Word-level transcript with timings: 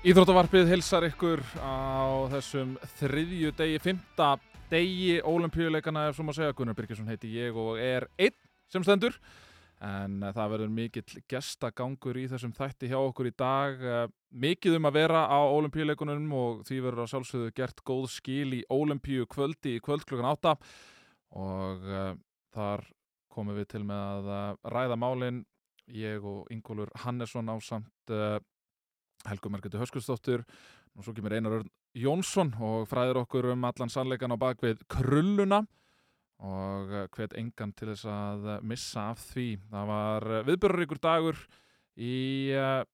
Íþróttavarpið 0.00 0.70
hilsar 0.72 1.04
ykkur 1.10 1.42
á 1.60 2.24
þessum 2.32 2.70
þriðju 2.96 3.50
degi, 3.52 3.80
fymta 3.84 4.30
degi 4.70 5.18
ólimpíuleikana 5.20 6.06
ef 6.08 6.14
svo 6.16 6.24
má 6.24 6.30
segja. 6.32 6.54
Gunnar 6.56 6.72
Birkesson 6.78 7.10
heiti 7.10 7.28
ég 7.34 7.52
og 7.52 7.76
er 7.76 8.06
einn 8.16 8.32
sem 8.72 8.80
stendur. 8.80 9.18
En 9.84 10.22
eh, 10.24 10.30
það 10.32 10.54
verður 10.54 10.70
mikill 10.72 11.20
gestagangur 11.28 12.16
í 12.16 12.24
þessum 12.32 12.54
þætti 12.56 12.88
hjá 12.88 12.96
okkur 12.96 13.28
í 13.28 13.32
dag. 13.36 13.84
Eh, 13.84 14.06
Mikið 14.40 14.78
um 14.78 14.88
að 14.88 14.96
vera 15.02 15.26
á 15.28 15.40
ólimpíuleikunum 15.52 16.32
og 16.32 16.62
því 16.64 16.78
verður 16.86 17.04
á 17.04 17.10
sjálfsögðu 17.12 17.52
gert 17.60 17.82
góð 17.84 18.06
skil 18.14 18.54
í 18.56 18.62
ólimpíu 18.72 19.28
kvöldi 19.28 19.74
í 19.76 19.82
kvöld 19.84 20.06
klukkan 20.08 20.30
átta. 20.30 20.54
Og 21.36 21.84
uh, 21.84 22.14
þar 22.54 22.86
komum 23.28 23.58
við 23.58 23.68
til 23.74 23.82
með 23.84 24.30
að 24.32 24.64
ræða 24.64 24.96
málinn. 25.02 25.42
Ég 25.92 26.24
og 26.24 26.48
Ingólfur 26.54 26.94
Hannesson 27.04 27.52
á 27.52 27.56
samt 27.60 28.14
Helgu 29.28 29.50
Margreði 29.52 29.80
Höskustóttur 29.80 30.44
og 30.96 31.04
svo 31.04 31.14
kemur 31.16 31.34
Einar 31.36 31.58
Örn 31.60 31.70
Jónsson 31.98 32.54
og 32.62 32.88
fræðir 32.90 33.20
okkur 33.20 33.50
um 33.52 33.66
allan 33.68 33.92
sannleikan 33.92 34.32
á 34.32 34.38
bakvið 34.40 34.84
krulluna 34.90 35.64
og 36.40 36.94
eh, 36.94 37.08
hvet 37.16 37.36
engan 37.36 37.74
til 37.76 37.90
þess 37.92 38.06
að 38.08 38.46
eh, 38.54 38.62
missa 38.64 39.10
af 39.12 39.24
því. 39.32 39.48
Það 39.72 39.90
var 39.90 40.28
viðbörðuríkur 40.48 41.02
dagur 41.04 41.42
í 42.00 42.16
uh, 42.56 42.84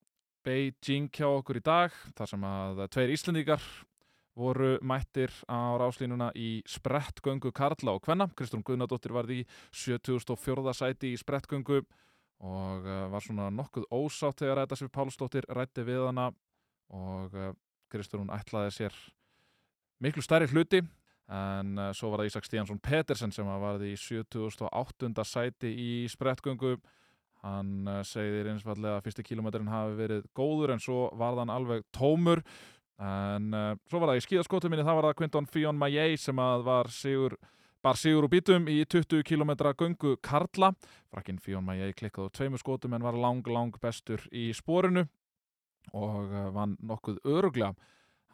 Beijing 0.47 1.11
hjá 1.15 1.29
okkur 1.29 1.61
í 1.61 1.67
dag 1.67 1.95
þar 2.19 2.31
sem 2.31 2.47
að 2.47 2.83
tveir 2.95 3.13
Íslendíkar 3.15 3.69
voru 4.37 4.77
mættir 4.85 5.33
á 5.49 5.75
ráslínuna 5.81 6.29
í 6.37 6.61
sprettgöngu 6.69 7.53
Karla 7.57 7.97
og 7.97 8.03
Kvenna. 8.05 8.29
Kristrún 8.37 8.65
Guðnadóttir 8.67 9.15
var 9.17 9.31
í 9.33 9.41
74. 9.73 10.75
sæti 10.77 11.15
í 11.15 11.21
sprettgöngu 11.21 11.81
og 12.45 12.85
uh, 12.85 13.07
var 13.13 13.25
svona 13.25 13.49
nokkuð 13.55 13.87
ósátt 13.95 14.43
þegar 14.43 14.65
þetta 14.65 14.79
sem 14.81 14.93
Pálsdóttir 14.93 15.47
rætti 15.49 15.85
við 15.87 16.05
hana 16.05 16.29
og 16.93 17.33
uh, 17.37 17.55
Kristrún 17.93 18.33
ætlaði 18.35 18.75
sér 18.75 18.99
miklu 20.05 20.25
stærri 20.25 20.49
hluti 20.51 20.83
en 21.33 21.73
uh, 21.81 21.91
svo 21.97 22.13
var 22.13 22.23
það 22.23 22.31
Ísak 22.31 22.47
Stíhansson 22.49 22.83
Petersen 22.83 23.33
sem 23.33 23.49
var 23.49 23.81
í 23.81 23.95
78. 23.97 25.25
sæti 25.25 25.73
í 25.73 25.91
sprettgöngu 26.13 26.77
hann 27.47 27.89
segir 28.09 28.49
einsfallega 28.51 28.99
að 28.99 29.05
fyrsti 29.07 29.23
kilómetrin 29.23 29.69
hafi 29.71 29.95
verið 29.97 30.25
góður 30.35 30.73
en 30.75 30.81
svo 30.83 31.05
var 31.17 31.37
þann 31.39 31.53
alveg 31.53 31.85
tómur 31.95 32.41
en 32.99 33.53
svo 33.87 34.01
var 34.01 34.11
það 34.11 34.19
í 34.19 34.25
skíðaskotum 34.25 34.73
minni 34.73 34.87
það 34.87 34.99
var 34.99 35.07
það 35.07 35.19
Quinton 35.21 35.49
Fionn 35.53 35.79
Maillet 35.79 36.19
sem 36.19 36.41
var 36.67 36.91
sigur 36.91 37.37
bar 37.87 37.95
sigur 37.95 38.25
úr 38.27 38.33
bítum 38.33 38.65
í 38.67 38.81
20 38.83 39.23
km 39.23 39.53
göngu 39.79 40.17
Karla. 40.19 40.73
Frakkin 41.13 41.37
Fionn 41.39 41.63
Maillet 41.63 41.95
klikkaði 41.95 42.33
á 42.33 42.35
tveimu 42.35 42.59
skotum 42.59 42.97
en 42.97 43.05
var 43.07 43.15
lang, 43.15 43.47
lang 43.47 43.77
bestur 43.79 44.25
í 44.35 44.49
sporinu 44.57 45.05
og 45.95 46.25
uh, 46.27 46.49
vann 46.51 46.75
nokkuð 46.83 47.21
öruglega. 47.23 47.77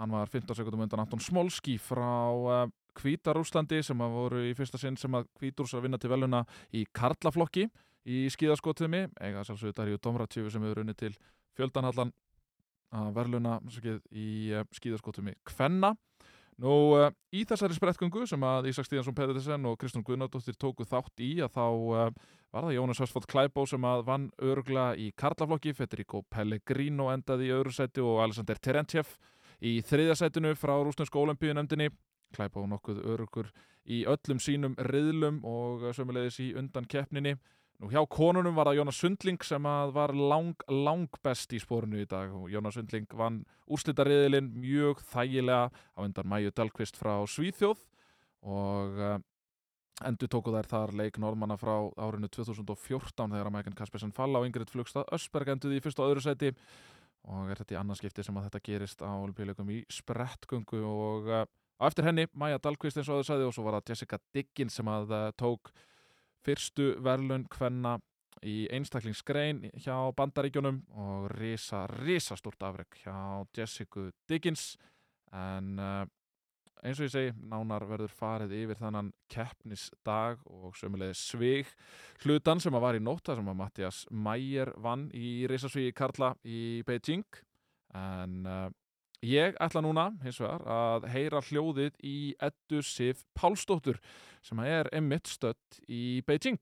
Hann 0.01 0.15
var 0.15 0.31
15 0.33 0.57
sekundum 0.57 0.87
undan 0.87 1.03
Anton 1.05 1.21
Smolski 1.21 1.75
frá 1.77 2.65
Kvítarúslandi 2.97 3.83
sem 3.85 4.01
að 4.01 4.17
voru 4.17 4.41
í 4.49 4.55
fyrsta 4.57 4.81
sinn 4.81 4.97
sem 4.97 5.13
að 5.13 5.29
Kvítúrs 5.37 5.77
að 5.77 5.85
vinna 5.85 6.01
til 6.01 6.13
veluna 6.15 6.47
í 6.73 6.87
Karlaflokki 6.89 7.67
í 8.09 8.25
skíðaskotiðmi. 8.33 9.05
Ega 9.21 9.45
sjálfsögur 9.45 9.77
Darju 9.77 10.01
Domratjöfu 10.01 10.55
sem 10.55 10.65
hefur 10.65 10.81
unni 10.81 10.97
til 10.97 11.13
fjöldanhallan 11.59 12.15
að 12.97 13.13
verluna 13.21 13.61
í 14.17 14.31
uh, 14.57 14.65
skíðaskotiðmi 14.81 15.37
Kvenna. 15.45 15.93
Nú, 16.61 16.73
uh, 16.99 17.09
í 17.33 17.47
þessari 17.49 17.75
sprettgöngu 17.77 18.27
sem 18.29 18.43
að 18.45 18.69
Ísak 18.69 18.85
Stíðansson 18.85 19.17
Pedersen 19.17 19.65
og 19.71 19.79
Kristján 19.81 20.05
Guðnardóttir 20.05 20.59
tóku 20.61 20.85
þátt 20.85 21.23
í 21.25 21.31
að 21.41 21.55
þá 21.55 21.65
uh, 21.65 22.11
var 22.53 22.67
það 22.67 22.77
Jónas 22.77 23.01
Hörsfótt 23.01 23.29
Klæbó 23.31 23.65
sem 23.69 23.87
að 23.89 24.05
vann 24.11 24.29
örgla 24.37 24.91
í 25.01 25.09
Karlaflokki, 25.17 25.73
Federico 25.73 26.21
Pellegrino 26.29 27.09
endaði 27.15 27.49
í 27.49 27.55
öðru 27.57 27.73
seti 27.73 28.05
og 28.05 28.21
Alexander 28.27 28.61
Terentjev 28.61 29.17
í 29.65 29.79
þriðja 29.87 30.19
setinu 30.21 30.53
frá 30.59 30.75
Rúsnensku 30.77 31.23
olimpíunemdini. 31.23 31.89
Klæbó 32.37 32.67
nokkuð 32.69 33.01
örgur 33.15 33.49
í 33.89 34.05
öllum 34.09 34.41
sínum 34.41 34.77
riðlum 34.93 35.41
og 35.49 35.89
sömulegis 35.97 36.39
í 36.45 36.53
undan 36.59 36.85
keppninni. 36.89 37.39
Nú 37.83 37.89
hjá 37.91 37.99
konunum 38.07 38.55
var 38.55 38.69
það 38.71 38.77
Jónas 38.79 38.99
Sundling 39.03 39.43
sem 39.43 39.65
var 39.67 40.13
lang, 40.15 40.61
lang 40.71 41.17
best 41.27 41.51
í 41.51 41.59
spórinu 41.59 41.99
í 41.99 42.07
dag. 42.07 42.31
Jónas 42.47 42.77
Sundling 42.79 43.09
vann 43.19 43.41
úrslitariðilinn 43.67 44.53
mjög 44.55 45.03
þægilega 45.11 45.65
á 45.67 45.99
undan 46.05 46.31
Mæju 46.31 46.53
Dalqvist 46.55 47.01
frá 47.01 47.17
Svíþjóð. 47.27 47.83
Og 48.47 49.03
uh, 49.03 49.19
endur 50.07 50.31
tóku 50.31 50.55
þær 50.55 50.71
þar 50.71 50.95
leik 51.01 51.19
norðmanna 51.19 51.59
frá 51.59 51.75
árinu 51.99 52.31
2014 52.31 53.35
þegar 53.35 53.51
að 53.51 53.57
Mækinn 53.59 53.79
Kaspersen 53.83 54.15
falla 54.15 54.39
á 54.39 54.47
Ingrid 54.47 54.71
Flugstad 54.71 55.11
Ösberg 55.11 55.51
enduði 55.51 55.83
í 55.83 55.83
fyrsta 55.83 56.07
og 56.07 56.15
öðru 56.15 56.23
seti 56.23 56.55
og 57.27 57.51
er 57.51 57.65
þetta 57.65 57.75
í 57.75 57.83
annarskipti 57.83 58.23
sem 58.23 58.39
að 58.39 58.47
þetta 58.47 58.67
gerist 58.71 59.03
á 59.03 59.11
olimpíuleikum 59.11 59.75
í 59.75 59.83
sprettgöngu. 59.91 60.87
Og 60.87 61.35
uh, 61.35 61.49
á 61.51 61.85
eftir 61.91 62.07
henni 62.07 62.31
Mæja 62.31 62.63
Dalqvist 62.63 63.03
eins 63.03 63.11
og 63.11 63.25
öðru 63.25 63.33
seti 63.33 63.51
og 63.51 63.57
svo 63.59 63.67
var 63.67 63.81
það 63.81 63.97
Jessica 63.97 64.23
Diggins 64.31 64.79
sem 64.79 64.87
að 65.01 65.19
uh, 65.19 65.33
tók 65.35 65.75
fyrstu 66.47 66.93
verðlun 67.03 67.47
hvenna 67.53 67.99
í 68.43 68.65
einstaklingsgrein 68.75 69.69
hjá 69.85 69.97
bandaríkjunum 70.19 70.81
og 70.99 71.29
risa, 71.37 71.85
risa 72.03 72.37
stort 72.39 72.63
afreg 72.67 72.99
hjá 73.05 73.47
Jessica 73.55 74.09
Diggins 74.29 74.73
en 75.33 75.79
uh, 75.79 76.03
eins 76.83 76.99
og 76.99 77.07
ég 77.07 77.13
segi, 77.15 77.33
nánar 77.47 77.87
verður 77.87 78.13
farið 78.17 78.55
yfir 78.59 78.81
þannan 78.81 79.13
keppnisdag 79.31 80.43
og 80.51 80.75
sömulegði 80.79 81.19
svig 81.19 81.71
hlutan 82.25 82.61
sem 82.63 82.75
að 82.75 82.85
var 82.87 82.99
í 82.99 83.03
nótta 83.03 83.37
sem 83.39 83.51
að 83.53 83.59
Mattias 83.61 84.03
Mæger 84.11 84.73
vann 84.83 85.07
í 85.15 85.47
risasvíi 85.51 85.95
Karla 85.95 86.33
í 86.43 86.83
Beijing. 86.87 87.27
En 87.95 88.47
uh, 88.49 88.67
Ég 89.23 89.55
ætla 89.63 89.79
núna, 89.85 90.09
hins 90.25 90.41
vegar, 90.43 90.65
að 90.67 91.05
heyra 91.13 91.41
hljóðið 91.47 91.99
í 92.03 92.35
Eddu 92.43 92.81
Sif 92.83 93.21
Pálsdóttur 93.39 94.01
sem 94.43 94.59
er 94.67 94.91
emitt 94.91 95.31
stött 95.31 95.79
í 95.87 96.25
Beijing. 96.27 96.59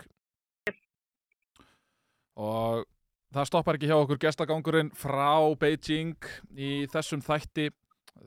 Og 2.37 2.85
það 3.33 3.49
stoppar 3.49 3.79
ekki 3.79 3.89
hjá 3.89 3.97
okkur 3.97 4.21
gestagangurinn 4.21 4.93
frá 4.93 5.41
Beijing 5.57 6.29
í 6.53 6.85
þessum 6.93 7.25
þætti 7.25 7.71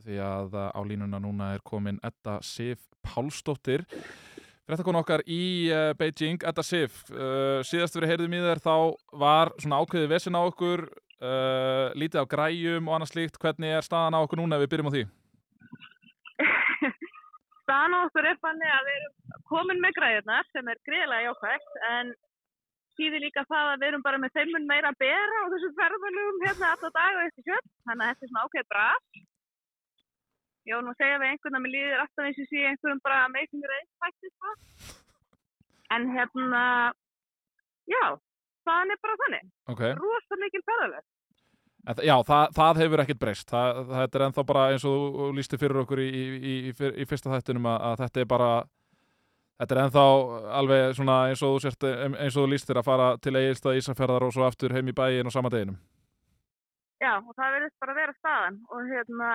því 0.01 0.17
að 0.25 0.57
á 0.65 0.81
línuna 0.81 1.21
núna 1.21 1.53
er 1.53 1.61
komin 1.61 2.01
Edda 2.01 2.39
Sif 2.41 2.81
Pálsdóttir. 3.05 3.85
Frettakon 4.65 4.97
okkar 4.97 5.21
í 5.29 5.69
uh, 5.69 5.91
Beijing, 5.99 6.41
Edda 6.41 6.63
Sif, 6.65 7.03
uh, 7.11 7.61
síðast 7.67 7.99
við 7.99 8.15
heyrðum 8.15 8.33
í 8.33 8.43
þér 8.47 8.61
þá 8.63 8.75
var 9.21 9.53
svona 9.59 9.81
ákveðið 9.83 10.13
vesin 10.15 10.39
á 10.39 10.41
okkur, 10.41 10.87
uh, 11.23 11.87
lítið 11.97 12.23
á 12.23 12.31
græjum 12.33 12.89
og 12.89 12.97
annað 12.97 13.13
slíkt. 13.13 13.39
Hvernig 13.41 13.77
er 13.77 13.85
staðan 13.85 14.17
á 14.17 14.23
okkur 14.23 14.41
núna 14.41 14.59
ef 14.59 14.65
við 14.65 14.71
byrjum 14.73 14.91
á 14.91 14.95
því? 14.95 15.03
staðan 17.63 17.97
á 17.97 17.99
okkur 18.03 18.29
er 18.29 18.39
fannig 18.43 18.75
að 18.75 18.87
við 18.89 18.99
erum 18.99 19.43
komin 19.49 19.83
með 19.83 19.97
græjurnar 19.97 20.47
sem 20.51 20.71
er 20.71 20.81
greiðlega 20.87 21.27
jákvægt 21.29 21.83
en 21.89 22.15
síður 22.97 23.23
líka 23.23 23.43
það 23.49 23.69
að 23.73 23.77
við 23.81 23.87
erum 23.89 24.05
bara 24.05 24.21
með 24.21 24.35
þeimun 24.37 24.67
meira 24.69 24.91
að 24.91 24.99
bera 25.01 25.43
og 25.43 25.53
þessum 25.53 25.77
ferðalugum 25.79 26.41
hérna 26.45 26.73
alltaf 26.73 26.97
dag 26.97 27.19
og 27.19 27.27
eftir 27.27 27.47
kjöld. 27.47 27.69
Þannig 27.87 28.03
að 28.03 28.11
þetta 28.11 28.27
er 28.27 28.33
svona 28.33 28.43
ákveð 28.47 28.67
brast. 28.73 29.23
Já, 30.63 30.77
nú 30.79 30.93
segja 30.95 31.19
við 31.19 31.33
einhvern 31.33 31.57
að 31.57 31.63
mér 31.65 31.73
líður 31.73 32.01
alltaf 32.03 32.27
eins 32.27 32.37
og 32.39 32.45
sé 32.47 32.61
einhverjum 32.67 33.01
bara 33.03 33.23
amazing 33.27 33.65
race 33.67 33.89
fættist 34.03 34.37
það. 34.43 34.91
En 35.93 36.05
hérna, 36.13 36.61
já, 37.91 38.03
það 38.67 38.93
er 38.95 39.01
bara 39.07 39.19
þannig. 39.23 39.49
Ok. 39.73 39.83
Rósa 39.99 40.39
mikil 40.41 40.63
ferðaleg. 40.69 41.05
En, 41.83 41.99
já, 42.07 42.13
það, 42.23 42.53
það 42.55 42.79
hefur 42.79 43.03
ekkert 43.03 43.19
breyst. 43.19 43.49
Það, 43.51 43.81
þetta 43.89 44.19
er 44.19 44.25
ennþá 44.27 44.45
bara 44.47 44.67
eins 44.71 44.85
og 44.87 45.17
þú 45.17 45.31
lísti 45.35 45.59
fyrir 45.59 45.81
okkur 45.81 45.99
í, 45.99 46.07
í, 46.07 46.53
í, 46.63 46.91
í 47.03 47.07
fyrsta 47.09 47.33
þættunum 47.33 47.67
að, 47.73 47.79
að 47.89 47.97
þetta 48.03 48.21
er 48.23 48.29
bara, 48.31 48.51
þetta 49.59 49.75
er 49.75 49.81
ennþá 49.81 50.05
alveg 50.61 50.93
svona 50.99 51.17
eins 51.31 51.43
og 51.43 51.57
þú 51.57 51.65
sért, 51.65 51.89
eins 52.13 52.37
og 52.37 52.45
þú 52.45 52.45
lístir 52.53 52.79
að 52.79 52.87
fara 52.87 53.09
til 53.19 53.35
eigilstað 53.35 53.81
Ísafjörðar 53.81 54.27
og 54.29 54.37
svo 54.37 54.47
aftur 54.47 54.77
heim 54.77 54.93
í 54.93 54.95
bæin 54.95 55.27
og 55.27 55.35
sama 55.35 55.51
deginum. 55.51 55.81
Já, 57.03 57.17
og 57.19 57.35
það 57.35 57.57
verðist 57.57 57.83
bara 57.83 57.91
að 57.91 57.99
vera 57.99 58.15
staðan 58.15 58.57
og 58.71 58.87
hérna, 58.87 59.29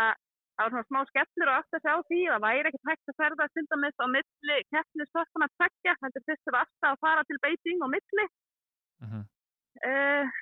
það 0.57 0.65
var 0.65 0.73
svona 0.73 0.89
smá 0.89 1.01
skellur 1.13 1.51
og 1.53 1.57
aftur 1.61 1.79
að 1.79 1.85
sjá 1.85 1.95
því 2.09 2.21
það 2.33 2.45
væri 2.47 2.71
ekkert 2.71 2.91
hægt 2.91 3.11
að 3.13 3.19
ferða 3.21 3.47
stundamist 3.53 4.01
á 4.01 4.07
milli 4.15 4.57
keppnisstokkuna 4.73 5.49
að 5.49 5.57
tvekja 5.59 5.99
þetta 6.01 6.21
er 6.23 6.29
fyrst 6.31 6.49
að 6.49 6.63
aftur 6.63 6.89
að 6.89 7.03
fara 7.05 7.27
til 7.29 7.39
Beijing 7.45 7.85
og 7.85 7.93
milli 7.93 8.25
Uh 8.99 9.11
-huh. 9.13 9.25
uh, 9.89 10.39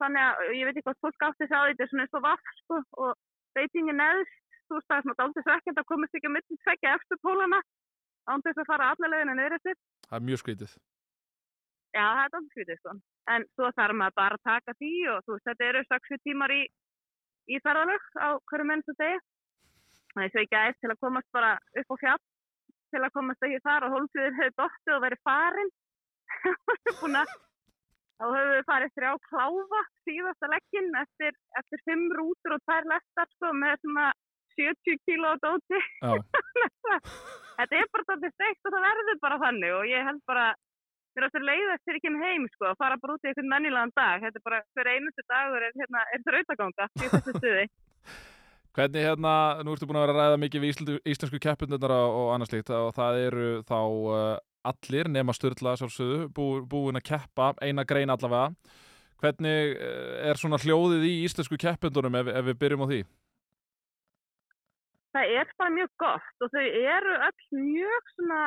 þannig 0.00 0.22
að 0.24 0.52
ég 0.58 0.66
veit 0.66 0.76
ekki 0.76 0.86
hvað 0.88 1.02
fólk 1.04 1.24
átti 1.26 1.44
að 1.44 1.50
sjá 1.52 1.60
þetta 1.68 1.84
er 1.84 1.90
svona 1.90 2.04
eins 2.04 2.18
og 2.18 2.26
vaff 2.28 2.52
sko, 2.60 2.82
og 3.04 3.10
Beijing 3.54 3.90
er 3.92 3.98
neðst. 4.02 4.36
Þú 4.68 4.76
veist 4.76 4.88
það 4.88 4.98
er 4.98 5.04
svona 5.04 5.18
dálítið 5.20 5.46
svekkjand 5.46 5.80
að 5.80 5.90
komast 5.90 6.16
ekki 6.16 6.28
að 6.28 6.36
milli 6.36 6.56
tvekja 6.64 6.94
eftir 6.96 7.18
pólana 7.24 7.60
án 8.28 8.44
þess 8.44 8.60
að 8.60 8.70
fara 8.70 8.90
allavegina 8.92 9.34
niður 9.34 9.56
eftir. 9.58 9.76
Það 10.08 10.18
er 10.18 10.26
mjög 10.28 10.40
skrítið. 10.42 10.72
Já, 11.96 12.04
það 12.04 12.24
er 12.24 12.32
dálítið 12.34 12.52
skrítið 12.52 12.80
sko. 12.80 12.92
En 13.32 13.46
svo 13.54 13.70
þarf 13.78 13.96
maður 14.00 14.18
bara 14.20 14.38
að 14.38 14.46
taka 14.50 14.76
því 14.80 14.92
og 15.12 15.18
þú 15.24 15.32
veist 15.36 15.48
þetta 15.48 15.68
eru 15.70 15.82
60 15.88 16.22
tímar 16.28 16.54
í, 16.58 16.62
í 17.54 17.60
ferðalög 17.64 18.04
á 18.20 18.28
hverju 18.50 18.68
menn 18.68 18.84
sem 18.84 18.98
segja 19.00 19.20
þannig 20.14 20.32
svo 20.32 20.44
ekki 20.44 20.58
aðeins 20.58 20.80
til 20.82 20.92
að 20.92 21.02
komast 21.04 21.28
bara 21.36 21.50
upp 21.80 21.92
á 21.92 21.96
fjall 22.02 22.22
til 22.92 23.02
að 23.04 23.14
komast 23.16 23.44
ekki 23.44 23.64
þar 23.64 23.86
og 23.86 23.94
hólfsviður 23.94 24.38
hefur 24.38 24.56
dóttið 24.60 24.94
og 24.96 25.04
verið 25.04 25.24
farin. 25.28 25.70
Búin 27.00 27.20
að 27.20 27.34
Þá 28.18 28.24
höfum 28.26 28.54
við 28.54 28.64
farið 28.66 28.94
þrjá 28.98 29.10
kláfa 29.28 29.80
síðasta 30.08 30.48
legginn 30.50 30.88
eftir, 31.02 31.36
eftir 31.60 31.82
fimm 31.86 32.06
rútur 32.18 32.56
og 32.56 32.64
tvær 32.66 32.88
lestar 32.90 33.28
sko 33.36 33.52
með 33.54 33.76
svona 33.84 34.06
70 34.58 34.98
kíló 35.06 35.34
á 35.34 35.36
dóti. 35.42 35.82
Þetta 37.58 37.78
er 37.78 37.92
bara 37.94 38.06
þetta 38.08 38.30
steikt 38.32 38.66
og 38.66 38.74
það 38.74 38.86
verður 38.86 39.20
bara 39.22 39.38
þannig 39.42 39.76
og 39.76 39.86
ég 39.90 40.04
held 40.06 40.20
bara 40.30 40.48
mér 41.14 41.26
áttur 41.26 41.46
leiðast 41.46 41.82
þegar 41.82 41.98
ég 41.98 42.04
kem 42.04 42.18
heim 42.22 42.44
sko 42.54 42.68
að 42.70 42.80
fara 42.82 42.98
bara 43.02 43.14
út 43.16 43.24
í 43.26 43.30
einhvern 43.30 43.50
mennilegan 43.50 43.94
dag. 43.98 44.22
Þetta 44.22 44.38
er 44.38 44.46
bara 44.46 44.60
hver 44.74 44.90
einustu 44.94 45.24
dagur 45.26 45.66
er, 45.66 45.78
hérna, 45.78 46.02
er 46.14 46.26
þrautaganga 46.26 46.88
í 46.94 47.12
þessu 47.14 47.34
stuði. 47.38 47.64
hvernig 48.78 49.08
hérna, 49.08 49.32
nú 49.66 49.74
ertu 49.74 49.88
búin 49.88 49.98
að 49.98 50.06
vera 50.06 50.14
að 50.14 50.20
ræða 50.22 50.42
mikið 50.44 50.64
við 50.64 50.92
íslensku, 51.10 51.40
keppundundar 51.42 51.94
og 51.96 52.28
annað 52.34 52.52
slíkt 52.52 52.70
og 52.74 52.92
það 52.94 53.22
eru 53.24 53.48
þá 53.66 53.78
uh, 53.80 54.36
allir 54.70 55.10
nema 55.12 55.34
Sturla 55.36 55.76
sjálfsögðu 55.78 56.28
bú, 56.34 56.50
búin 56.68 57.00
að 57.00 57.08
keppa, 57.12 57.52
eina 57.64 57.86
grein 57.88 58.12
allavega. 58.12 58.52
Hvernig 59.18 59.74
uh, 59.74 60.18
er 60.30 60.38
svona 60.38 60.60
hljóðið 60.62 61.08
í 61.08 61.14
íslensku 61.26 61.58
keppundunum 61.58 62.20
ef, 62.20 62.30
ef 62.30 62.50
við 62.52 62.60
byrjum 62.60 62.86
á 62.86 62.90
því? 62.90 63.00
það 65.18 65.34
er 65.40 65.52
bara 65.58 65.74
mjög 65.74 65.92
gott 66.00 66.44
og 66.44 66.50
þau 66.54 66.64
eru 66.64 67.14
öll 67.26 67.60
mjög 67.64 68.10
svona 68.14 68.40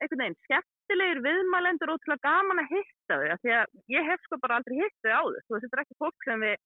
einhvern 0.00 0.22
veginn 0.22 0.38
skemmtilegir 0.46 1.22
viðmælendur 1.26 1.94
og 1.94 2.02
til 2.04 2.14
að 2.14 2.22
gaman 2.26 2.62
að 2.62 2.72
hitta 2.74 3.18
þau 3.20 3.40
því 3.42 3.54
að 3.58 3.74
ég 3.94 4.10
hef 4.10 4.26
sko 4.26 4.38
bara 4.42 4.60
aldrei 4.60 4.78
hitt 4.80 4.96
þau 5.04 5.12
áður 5.18 5.42
þú 5.44 5.56
veist 5.56 5.66
þetta 5.66 5.78
er 5.78 5.84
ekki 5.84 6.00
fólk 6.04 6.28
sem 6.28 6.46
við 6.46 6.56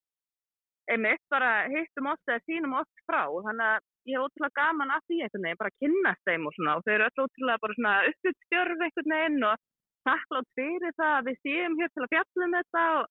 einmitt 0.94 1.24
bara 1.32 1.50
hittum 1.72 2.10
oft 2.12 2.30
eða 2.30 2.44
sínum 2.44 2.76
oft 2.82 3.04
frá 3.08 3.22
þannig 3.48 3.66
að 3.70 3.90
ég 4.04 4.16
er 4.16 4.24
ótrúlega 4.24 4.58
gaman 4.60 4.94
að 4.94 5.04
því 5.08 5.20
einhvern 5.24 5.46
veginn 5.46 5.60
bara 5.60 5.72
að 5.72 5.80
kynnast 5.82 6.24
þeim 6.28 6.48
og 6.48 6.56
svona 6.56 6.76
og 6.76 6.84
þau 6.84 6.94
eru 6.94 7.06
öll 7.08 7.24
ótrúlega 7.24 7.62
bara 7.64 7.76
svona 7.78 7.94
upputstjörf 8.10 8.86
einhvern 8.86 9.14
veginn 9.16 9.46
og 9.50 9.62
takklátt 10.08 10.50
fyrir 10.58 10.96
það 11.00 11.14
að 11.18 11.28
við 11.28 11.38
séum 11.44 11.78
hér 11.80 11.92
til 11.92 12.04
að 12.04 12.12
fjallum 12.14 12.56
þetta 12.58 12.82
og, 12.96 13.06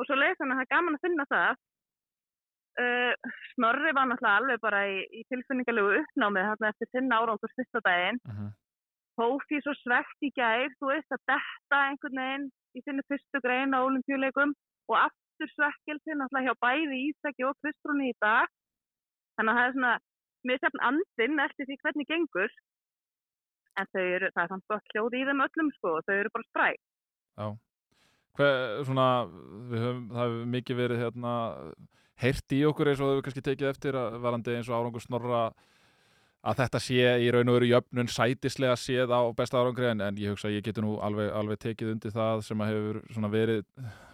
og 0.00 0.08
svo 0.08 0.20
leið 0.20 0.38
þannig 0.40 0.54
að 0.54 0.60
það 0.60 0.66
er 0.66 0.72
gaman 0.74 0.98
að 0.98 1.04
finna 1.06 1.28
það 1.34 1.58
Uh, 2.78 3.14
Snorri 3.52 3.90
var 3.96 4.06
náttúrulega 4.06 4.38
alveg 4.38 4.60
bara 4.62 4.80
í, 4.88 5.00
í 5.18 5.24
tilfinningalegu 5.32 5.96
uppnámið 6.00 6.46
þarna 6.48 6.68
eftir 6.70 6.88
sinna 6.94 7.18
árangur 7.18 7.52
fyrsta 7.58 7.80
daginn. 7.84 8.20
Uh 8.28 8.36
-huh. 8.36 8.50
Hófi 9.20 9.58
svo 9.60 9.74
svegt 9.80 10.26
í 10.28 10.30
gær, 10.38 10.70
þú 10.78 10.92
veist, 10.92 11.10
að 11.16 11.24
detta 11.32 11.80
einhvern 11.88 12.20
veginn 12.22 12.46
í 12.78 12.82
sinni 12.84 13.02
fyrstu 13.10 13.42
grein 13.44 13.74
á 13.76 13.82
olimpíuleikum 13.88 14.54
og 14.90 14.96
aftur 14.96 15.50
svekkelsi 15.56 16.14
náttúrulega 16.14 16.46
hjá 16.46 16.54
bæði 16.64 16.96
Ísaki 17.08 17.48
og 17.48 17.58
Kristrúni 17.60 18.12
í 18.14 18.18
dag. 18.22 18.46
Þannig 19.36 19.52
að 19.52 19.58
það 19.58 19.66
er 19.66 19.74
svona, 19.76 19.94
sefn 20.48 20.84
andinn 20.88 21.42
eftir 21.44 21.68
því 21.68 21.78
hvernig 21.82 22.08
gengur. 22.10 22.52
En 23.78 23.88
þau 23.94 24.02
eru, 24.02 24.30
það 24.34 24.42
er 24.44 24.52
samt 24.52 24.70
gott 24.70 24.94
hljóð 24.94 25.16
í 25.16 25.24
þeim 25.28 25.44
öllum 25.46 25.72
sko, 25.76 25.96
þau 26.06 26.14
eru 26.16 26.32
bara 26.34 26.48
spræk. 26.48 26.80
Já. 27.40 27.48
Hver, 28.38 28.84
svona, 28.86 29.06
höfum, 29.70 30.04
það 30.10 30.22
hefur 30.24 30.52
mikið 30.54 30.80
verið 30.80 31.02
hérna 31.04 31.34
heyrt 32.20 32.54
í 32.54 32.60
okkur 32.68 32.90
eins 32.90 33.02
og 33.02 33.10
þau 33.10 33.24
kannski 33.26 33.44
tekið 33.44 33.70
eftir 33.70 33.98
að 33.98 34.18
varandi 34.22 34.56
eins 34.56 34.68
og 34.70 34.76
árangur 34.76 35.04
snorra 35.04 35.48
að 36.40 36.60
þetta 36.62 36.80
sé 36.80 37.08
í 37.20 37.30
raun 37.32 37.50
og 37.52 37.58
veru 37.58 37.68
jöfnun 37.68 38.08
sætislega 38.08 38.76
séð 38.80 39.12
á 39.12 39.20
besta 39.36 39.60
árangri 39.60 39.90
en, 39.90 40.04
en 40.04 40.20
ég 40.20 40.32
hugsa 40.32 40.48
að 40.48 40.56
ég 40.56 40.64
getur 40.64 40.86
nú 40.86 40.94
alveg, 41.04 41.28
alveg 41.36 41.60
tekið 41.60 41.92
undir 41.94 42.14
það 42.14 42.44
sem 42.46 42.62
að 42.62 42.72
hefur 42.72 43.00
svona 43.12 43.32
verið 43.32 43.66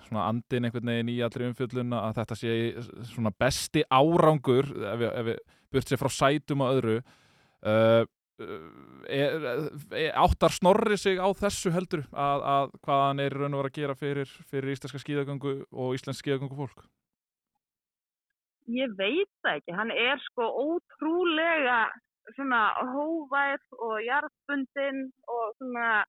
svona 0.06 0.26
andin 0.30 0.66
einhvern 0.66 0.90
veginn 0.90 1.12
í 1.12 1.20
allri 1.26 1.46
umfjöllun 1.50 1.94
að 1.98 2.18
þetta 2.20 2.38
sé 2.38 2.56
svona 3.12 3.32
besti 3.34 3.84
árangur 3.90 4.70
ef 4.94 5.04
við 5.30 5.38
burt 5.76 5.92
sér 5.92 6.00
frá 6.02 6.10
sætum 6.12 6.64
og 6.66 6.74
öðru 6.76 6.98
uh, 7.00 8.04
er, 9.08 9.46
er, 9.96 10.10
áttar 10.20 10.52
snorri 10.52 10.98
sig 11.00 11.16
á 11.16 11.28
þessu 11.32 11.70
heldur 11.72 12.02
að, 12.12 12.42
að 12.44 12.74
hvað 12.84 13.04
hann 13.06 13.22
er 13.24 13.36
raun 13.38 13.54
og 13.56 13.62
veru 13.62 13.70
að 13.70 13.78
gera 13.78 13.94
fyrir, 13.96 14.32
fyrir 14.50 14.74
íslenska 14.74 15.00
skíðagöngu 15.00 15.54
og 15.72 15.94
íslensk 15.96 16.20
skíðagöngu 16.24 16.58
fólk 16.58 16.84
Ég 18.66 18.90
veit 18.98 19.30
það 19.46 19.60
ekki, 19.60 19.74
hann 19.78 19.92
er 19.94 20.18
sko 20.24 20.48
ótrúlega 20.58 21.84
svona 22.34 22.64
hóvær 22.90 23.60
og 23.78 24.00
jarðbundin 24.02 25.04
og 25.30 25.52
svona, 25.60 26.02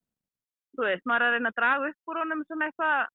þú 0.73 0.87
veist, 0.87 1.05
maður 1.05 1.27
er 1.27 1.27
að 1.27 1.35
reyna 1.37 1.51
að 1.53 1.59
draga 1.59 1.91
upp 1.91 2.11
úr 2.11 2.19
honum 2.23 2.41
sem 2.49 2.63
eitthvað, 2.65 3.11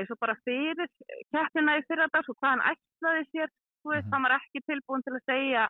eins 0.00 0.14
og 0.14 0.20
bara 0.22 0.36
fyrir 0.48 0.88
keppina 1.34 1.76
í 1.76 1.84
fyrra 1.84 2.08
dag, 2.08 2.24
svo 2.24 2.36
hvað 2.38 2.54
hann 2.54 2.64
ætlaði 2.72 3.26
sér, 3.28 3.52
þú 3.84 3.92
veist, 3.92 4.06
Mhm. 4.08 4.12
hann 4.16 4.24
var 4.24 4.36
ekki 4.38 4.64
tilbúin 4.64 5.04
til 5.04 5.14
að 5.18 5.26
segja, 5.28 5.68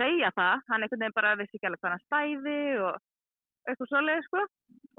segja 0.00 0.30
það, 0.36 0.60
hann 0.70 0.82
einhvern 0.82 1.00
veginn 1.04 1.16
bara 1.18 1.36
vissi 1.40 1.56
ekki 1.58 1.66
alveg 1.70 1.80
hvað 1.82 1.94
hann 1.94 2.06
stæði 2.06 2.58
og 2.86 2.96
eitthvað 3.66 3.90
svoleið, 3.90 4.22
sko, 4.28 4.40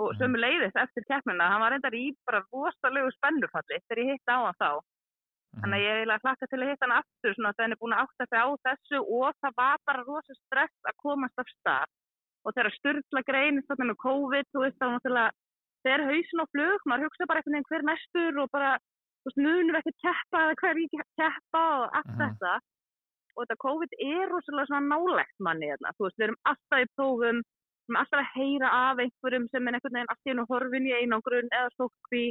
og 0.01 0.07
Mhm. 0.13 0.17
sömu 0.19 0.38
leiðist 0.44 0.75
eftir 0.83 1.03
keppina, 1.07 1.49
hann 1.49 1.61
var 1.61 1.71
reyndar 1.71 1.95
í 1.95 2.05
bara 2.27 2.44
vosalegu 2.51 3.11
spennufalli 3.15 3.79
þegar 3.88 4.03
ég 4.03 4.11
hitt 4.11 4.27
á 4.27 4.38
hann 4.44 4.59
þá. 4.61 4.71
Þannig 5.57 5.77
að 5.79 5.85
ég 5.88 6.01
er 6.01 6.19
hlakka 6.21 6.47
til 6.51 6.59
að 6.59 6.69
hitta 6.69 6.85
hann 6.85 6.97
aftur 7.01 7.33
svona 7.33 7.53
þegar 7.55 7.63
hann 7.65 7.71
er 7.75 7.81
búin 7.81 7.95
að 7.95 8.03
átta 8.03 8.23
sig 8.27 8.39
á 8.44 8.47
þessu 8.67 8.97
og 9.07 9.33
það 9.41 9.53
var 9.57 9.77
bara 9.88 10.03
rosa 10.03 10.33
stress 10.44 10.75
að 10.85 10.97
komast 11.01 11.39
af 11.39 11.47
stað. 11.55 11.88
Og 12.45 12.53
þegar 12.53 12.71
styrla 12.77 13.21
greinist 13.29 13.67
þarna 13.67 13.88
með 13.91 13.97
COVID, 14.05 14.45
þú 14.53 14.59
veist, 14.65 14.79
náttúrulega 14.79 15.31
þegar 15.85 16.01
hausin 16.09 16.43
á 16.43 16.45
flug, 16.51 16.79
maður 16.85 17.05
hugsa 17.07 17.25
bara 17.27 17.39
einhvern 17.41 17.55
veginn 17.55 17.69
hver 17.71 17.83
næstur 17.89 18.41
og 18.43 18.50
bara, 18.51 18.71
þú 19.23 19.25
veist, 19.31 19.41
munum 19.45 19.73
við 19.73 19.81
ekki 19.81 19.95
keppa 20.03 20.38
eða 20.43 20.55
hver 20.61 20.75
ekki 20.83 21.00
keppa 21.17 21.63
og 21.79 21.89
allt 21.97 22.11
Mhm. 22.11 22.19
þetta. 22.21 22.51
Og 23.38 23.45
þetta 23.45 23.62
COVID 23.62 23.95
er 24.01 24.31
rosalega 24.31 24.69
svona 24.72 24.95
nálegt 24.98 25.45
manni 25.45 25.69
hérna, 25.69 25.94
þú 25.98 26.07
veist, 26.07 26.18
við 26.18 26.28
erum 26.28 26.42
alltaf 26.51 26.81
í 26.81 26.89
prófum, 26.98 27.42
við 27.44 27.92
erum 27.92 28.01
alltaf 28.01 28.22
að 28.24 28.31
heyra 28.34 28.72
af 28.89 29.01
einhverjum 29.04 29.48
sem 29.51 29.68
er 29.68 29.78
einhvern 29.78 29.98
veginn 29.98 30.13
allt 30.13 30.28
í 30.28 30.34
einu 30.34 30.45
horfin 30.50 30.89
í 30.89 30.95
einangrun 30.98 31.51
eða 31.54 31.74
stókví 31.75 32.25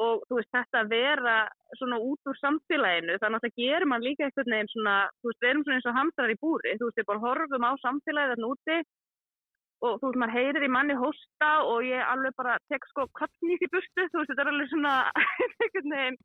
og 0.00 0.22
þú 0.28 0.38
veist 0.38 0.52
þetta 0.56 0.80
að 0.82 0.92
vera 0.92 1.36
svona 1.76 1.98
út 2.00 2.30
úr 2.30 2.38
samfélaginu 2.40 3.18
þannig 3.20 3.38
að 3.38 3.46
það 3.46 3.60
gerir 3.60 3.88
mann 3.90 4.04
líka 4.04 4.26
einhvern 4.26 4.54
veginn 4.54 4.72
svona 4.72 4.96
þú 5.20 5.30
veist 5.30 5.42
við 5.42 5.50
erum 5.50 5.64
svona 5.66 5.78
eins 5.78 5.88
og 5.90 5.98
hamstrar 5.98 6.32
í 6.32 6.40
búri. 6.40 6.74
Þú 6.78 6.88
veist 6.88 7.00
við 7.00 7.08
bara 7.10 7.24
horfum 7.26 7.68
á 7.68 7.72
samfélagið 7.84 8.32
þarna 8.32 8.52
úti 8.52 8.78
og 9.82 9.98
þú 9.98 10.08
veist 10.08 10.20
maður 10.22 10.36
heyrir 10.38 10.66
í 10.66 10.72
manni 10.72 10.96
hósta 11.02 11.50
og 11.68 11.88
ég 11.88 12.12
alveg 12.12 12.36
bara 12.40 12.56
tek 12.72 12.86
sko 12.88 13.08
kappnýtt 13.18 13.66
í 13.66 13.72
burtu. 13.72 14.08
Þú 14.08 14.22
veist 14.22 14.32
þetta 14.32 14.46
er 14.46 14.52
alveg 14.52 14.72
svona 14.72 14.94
einhvern 15.66 15.96
veginn 15.96 16.20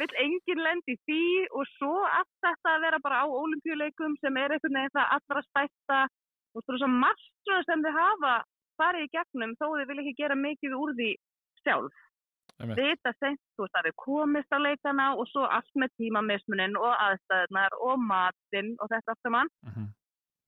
vill 0.00 0.14
engin 0.24 0.62
lend 0.64 0.92
í 0.92 0.96
því 1.08 1.22
og 1.56 1.68
svo 1.76 1.94
allt 2.04 2.32
þetta 2.44 2.74
að 2.74 2.84
vera 2.86 3.00
bara 3.04 3.22
á 3.24 3.26
olimpíuleikum 3.28 4.16
sem 4.20 4.36
er 4.36 4.56
einhvern 4.56 4.78
veginn 4.78 4.96
það 4.96 5.14
allra 5.16 5.44
stæsta 5.48 6.00
og 6.54 6.66
svo 6.66 6.90
margt 6.92 7.54
sem 7.68 7.84
þið 7.86 7.98
hafa 7.98 8.34
farið 8.80 9.06
í 9.06 9.12
gegnum 9.16 9.56
þó 9.60 9.66
þið 9.72 9.88
vil 9.90 10.00
ekki 10.02 10.18
gera 10.20 10.38
mikið 10.38 10.76
úr 10.76 10.94
því 10.98 11.10
sjálf 11.64 12.06
vita 12.68 13.12
seint, 13.18 13.40
þú 13.56 13.64
veist, 13.64 13.76
að 13.78 13.86
við 13.88 13.94
komist 14.04 14.52
á 14.52 14.58
leikana 14.60 15.06
og 15.16 15.28
svo 15.30 15.46
allt 15.48 15.78
með 15.80 15.94
tímamismunin 16.00 16.76
og 16.76 16.92
aðstæðunar 16.92 17.76
og 17.80 18.02
matinn 18.04 18.74
og 18.78 18.90
þetta 18.90 19.14
allt 19.14 19.22
saman. 19.24 19.48
Mhm. 19.64 19.86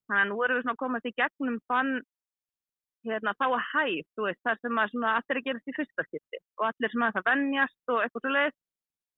Þannig 0.08 0.22
að 0.22 0.28
nú 0.28 0.42
erum 0.44 0.56
við 0.56 0.62
svona 0.62 0.76
að 0.76 0.82
komast 0.82 1.06
í 1.06 1.14
gegnum 1.16 1.58
þann 1.70 1.92
hérna, 3.06 3.34
þá 3.40 3.46
að 3.48 3.64
hæð, 3.72 4.04
þú 4.14 4.22
veist, 4.26 4.42
þar 4.44 4.58
sem 4.60 4.78
að 4.78 4.88
allir 4.92 5.30
er 5.30 5.40
að 5.40 5.46
gerast 5.46 5.68
í 5.68 5.76
fyrsta 5.78 6.02
skipti 6.06 6.38
og 6.58 6.64
allir 6.68 6.90
svona 6.92 7.12
það 7.12 7.28
vennjast 7.30 7.82
og 7.88 8.02
eitthvað 8.02 8.22
svo 8.22 8.32
leiðist. 8.36 8.60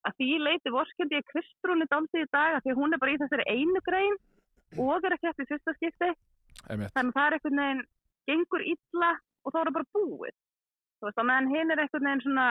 Að 0.04 0.16
því 0.20 0.30
leiti 0.42 0.72
vorkendi 0.72 1.18
ég 1.18 1.26
Kristrúni 1.30 1.86
dálítið 1.88 2.26
í 2.26 2.30
dag 2.34 2.56
að 2.56 2.64
því 2.64 2.72
að 2.74 2.80
hún 2.80 2.94
er 2.94 3.00
bara 3.02 3.14
í 3.14 3.20
þessari 3.22 3.44
einu 3.48 3.82
grein 3.86 4.16
og 4.80 5.06
er 5.06 5.16
ekki 5.16 5.30
eftir 5.30 5.48
fyrsta 5.48 5.74
skipti. 5.78 6.10
Einmitt. 6.68 6.92
Þannig 6.96 7.14
að 7.14 7.16
það 7.16 7.26
er 7.26 7.36
einhvern 7.36 7.62
veginn 7.62 7.84
gengur 8.28 8.66
illa 8.72 9.12
og 9.44 9.52
þá 9.52 9.58
er 9.60 9.68
það 9.68 9.78
bara 9.78 9.92
búið. 9.96 10.36
Þú 10.98 11.08
veist, 11.08 11.20
að 11.20 11.28
meðan 11.30 11.50
hinn 11.54 11.72
er 11.72 11.82
einhvern 11.82 12.08
veginn 12.08 12.24
svona 12.24 12.48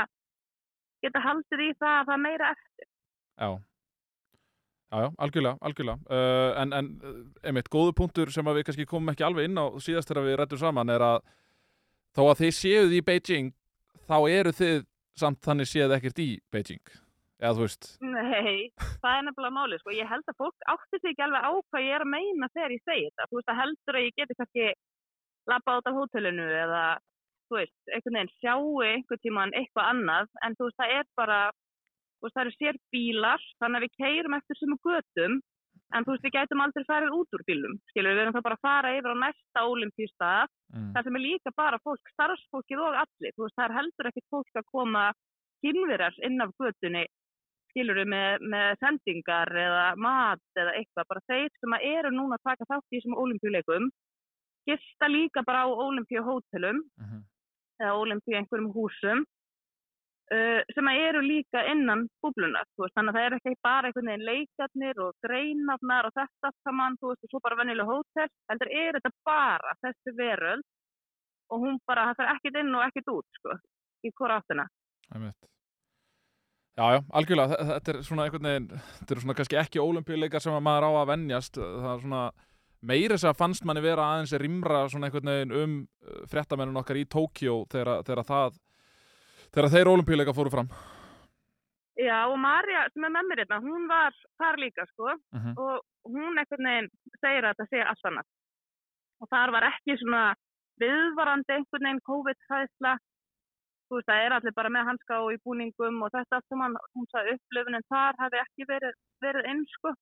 geta 1.04 1.22
haldið 1.24 1.64
í 1.66 1.70
það 1.82 2.00
að 2.00 2.10
það 2.10 2.26
meira 2.26 2.50
eftir. 2.56 2.90
Já. 3.38 3.50
Já, 4.94 4.98
já, 5.02 5.10
algjörlega, 5.26 5.58
algjörlega. 5.66 6.00
Uh, 6.06 6.52
en, 6.62 6.74
en 6.78 6.90
uh, 7.02 7.22
einmitt, 7.50 7.70
góðu 7.74 7.96
punktur 7.98 8.30
sem 8.34 8.46
að 8.46 8.60
við 8.60 8.68
kannski 8.68 8.90
komum 8.90 9.10
ekki 9.10 9.26
alveg 9.26 9.50
inn 9.50 9.58
á 9.58 9.66
síðast 9.82 10.12
þegar 10.12 10.28
við 10.28 10.38
rættum 10.38 10.62
saman 10.62 10.94
er 10.94 11.06
að 11.06 11.24
þó 12.14 12.28
að 12.28 12.44
þið 12.44 12.52
séuð 12.60 12.94
í 12.94 13.00
Beijing 13.08 13.56
þá 14.06 14.18
eru 14.30 14.54
þið 14.54 14.84
samt 15.18 15.42
þannig 15.46 15.70
séð 15.72 15.96
ekkert 15.98 16.22
í 16.22 16.28
Beijing. 16.54 16.84
Eða 17.44 17.56
þú 17.58 17.66
veist, 17.66 17.88
Nei, 18.00 18.72
það 19.04 19.18
er 19.18 19.24
nefnilega 19.28 19.56
málið, 19.58 19.82
sko. 19.82 19.94
Ég 19.98 20.08
held 20.08 20.30
að 20.32 20.38
fólk 20.40 20.68
átti 20.72 21.00
sig 21.02 21.12
ekki 21.12 21.26
alveg 21.26 21.44
á 21.44 21.52
hvað 21.52 21.84
ég 21.84 21.96
er 21.98 22.06
að 22.06 22.12
meina 22.14 22.50
þegar 22.54 22.76
ég 22.76 22.84
segi 22.88 23.08
þetta. 23.10 23.28
Þú 23.28 23.40
veist, 23.40 23.52
að 23.52 23.60
heldur 23.60 23.98
að 24.00 24.06
ég 24.06 24.20
geti 24.22 24.38
kannski 24.40 24.68
lappa 25.52 25.76
át 25.76 25.90
af 25.90 25.98
hótelinu 25.98 26.46
eða, 26.64 26.84
þú 27.50 27.60
veist, 27.60 27.80
einhvern 27.92 28.20
veginn 28.20 28.36
sjáu 28.38 28.84
einhvern 28.88 29.24
tíman 29.26 29.56
eitthvað 29.60 29.90
annað, 29.92 30.30
en 30.46 30.56
þú 30.56 30.70
veist, 30.70 30.80
það 30.80 30.94
er 31.00 31.10
bara, 31.20 31.40
veist, 32.24 32.36
það 32.38 32.44
eru 32.46 32.54
sér 32.56 32.80
bílar, 32.96 33.50
þannig 33.60 33.80
að 33.80 33.86
við 33.88 33.98
keirum 34.04 34.38
eftir 34.38 34.60
sem 34.60 34.78
götum, 34.88 35.36
en 35.94 36.08
þú 36.08 36.16
veist, 36.16 36.26
við 36.28 36.36
gætum 36.38 36.64
aldrei 36.64 36.88
farið 36.88 37.18
út 37.18 37.36
úr 37.36 37.44
bílum, 37.50 37.76
skilur, 37.92 38.16
við 38.16 38.24
erum 38.24 38.38
það 38.38 38.48
bara 38.48 38.60
að 38.60 38.66
fara 38.70 38.94
yfir 38.96 39.12
á 39.12 39.24
næsta 39.26 39.66
olimpíustað, 39.68 40.54
mm, 40.72 40.88
það 40.96 41.10
sem 41.10 41.20
er 41.20 41.26
líka 41.26 41.54
bara 41.60 41.82
fólk, 41.84 42.14
starfsfólkið 42.16 42.86
og 42.88 43.02
allir, 43.04 43.36
þú 43.36 43.46
veist, 43.46 43.58
það 43.60 43.68
er 43.68 43.78
heldur 43.82 44.10
ekkert 44.10 44.32
fólk 44.32 44.62
að 44.64 44.72
koma 44.72 45.04
kynverar 45.64 46.16
inn 46.24 46.44
af 46.44 46.56
götunni 46.60 47.04
skilur 47.74 48.00
við 48.00 48.10
með, 48.14 48.48
með 48.54 48.80
sendingar 48.84 49.52
eða 49.66 49.84
mat 49.98 50.62
eða 50.62 50.78
eitthvað, 50.80 51.10
bara 51.12 51.28
þeir 51.32 51.54
sem 51.58 51.78
eru 51.82 52.14
núna 52.14 52.40
að 52.40 52.50
taka 52.50 52.70
þátt 52.70 52.90
í 52.94 53.00
þessum 53.00 53.20
olimpíuleikum 53.26 53.92
gista 54.70 55.10
líka 55.12 55.44
bara 55.44 55.66
á 55.66 55.68
olimpíuhótelum 55.68 56.84
mhm, 57.02 57.24
eða 57.82 57.96
olimpíu 58.00 58.38
einhverjum 58.38 58.72
húsum 58.76 59.24
uh, 60.32 60.62
sem 60.76 60.92
eru 60.94 61.24
líka 61.26 61.64
innan 61.72 62.06
búblunar, 62.24 62.68
veist, 62.80 62.96
þannig 62.98 63.14
að 63.14 63.20
það 63.20 63.28
er 63.28 63.38
ekki 63.38 63.64
bara 63.68 63.90
einhvern 63.90 64.12
veginn 64.12 64.28
leikarnir 64.30 65.02
og 65.06 65.18
greinarnar 65.26 66.10
og 66.10 66.16
þetta 66.20 66.54
saman, 66.64 67.00
þú 67.02 67.12
veist, 67.12 67.26
og 67.26 67.34
svo 67.34 67.44
bara 67.44 67.60
venjuleg 67.62 67.92
hótel, 67.92 68.30
heldur 68.52 68.74
er 68.84 69.00
þetta 69.00 69.14
bara 69.28 69.76
þessi 69.86 70.16
veröld 70.20 70.70
og 71.52 71.66
hún 71.66 71.82
bara, 71.90 72.10
það 72.12 72.22
fer 72.22 72.36
ekkit 72.36 72.62
inn 72.64 72.78
og 72.78 72.86
ekkit 72.88 73.12
út, 73.14 73.28
sko, 73.40 73.58
í 74.08 74.14
hvora 74.16 74.40
áttina. 74.42 74.70
Einmitt. 75.14 75.53
Já, 76.74 76.86
já, 76.96 77.00
algjörlega, 77.14 77.54
Þe- 77.54 77.66
þetta 77.70 77.92
er 77.94 77.98
svona 78.08 78.24
einhvern 78.26 78.48
veginn, 78.50 78.68
þetta 78.98 79.14
eru 79.14 79.22
svona 79.22 79.36
kannski 79.38 79.58
ekki 79.62 79.82
ólimpíuleikar 79.84 80.42
sem 80.42 80.56
að 80.58 80.64
maður 80.66 80.88
á 80.90 80.92
að 81.04 81.10
venjast, 81.12 81.60
það 81.62 81.92
er 81.94 82.02
svona 82.02 82.22
meira 82.84 83.14
þess 83.16 83.28
að 83.30 83.38
fannst 83.38 83.66
manni 83.70 83.84
vera 83.86 84.08
aðeins 84.10 84.34
rýmra 84.42 84.80
svona 84.90 85.08
einhvern 85.08 85.30
veginn 85.30 85.54
um 85.60 85.76
uh, 86.02 86.24
fréttamennun 86.32 86.80
okkar 86.82 86.98
í 86.98 87.06
Tókjó 87.06 87.60
þegar, 87.70 88.02
þegar 88.08 88.26
það, 88.32 88.58
þegar 89.54 89.70
þeir 89.76 89.92
ólimpíuleikar 89.94 90.36
fóru 90.40 90.50
fram. 90.56 90.72
Já, 91.94 92.26
og 92.26 92.40
Marja, 92.42 92.88
sem 92.90 93.06
er 93.06 93.14
með 93.14 93.28
mér 93.30 93.44
hérna, 93.44 93.60
hún 93.62 93.86
var 93.88 94.16
þar 94.42 94.58
líka, 94.58 94.88
sko, 94.90 95.14
Mhm. 95.38 95.54
og 95.62 95.82
hún 96.10 96.42
einhvern 96.42 96.66
veginn 96.72 96.90
segir 97.22 97.46
að 97.46 97.54
þetta 97.54 97.70
sé 97.70 97.84
allt 97.86 98.10
annað. 98.10 98.26
Og 99.22 99.30
þar 99.30 99.52
var 99.54 99.70
ekki 99.70 100.00
svona 100.02 100.24
viðvarandi 100.82 101.54
einhvern 101.54 101.86
veginn 101.86 102.02
COVID-hæðsla. 102.10 102.98
Þú 103.90 104.00
veist, 104.00 104.10
það 104.10 104.26
er 104.26 104.36
allir 104.38 104.56
bara 104.58 104.72
með 104.74 104.88
hanska 104.90 105.20
og 105.22 105.34
í 105.36 105.40
búningum 105.46 106.02
og 106.06 106.12
þetta 106.14 106.40
allt 106.40 106.52
saman, 106.52 106.78
hún 106.96 107.08
sagði 107.12 107.36
upplöfunin 107.38 107.88
þar 107.92 108.20
hafi 108.22 108.40
ekki 108.42 108.68
verið, 108.70 109.00
verið 109.26 109.50
einn, 109.52 109.64
sko. 109.76 109.94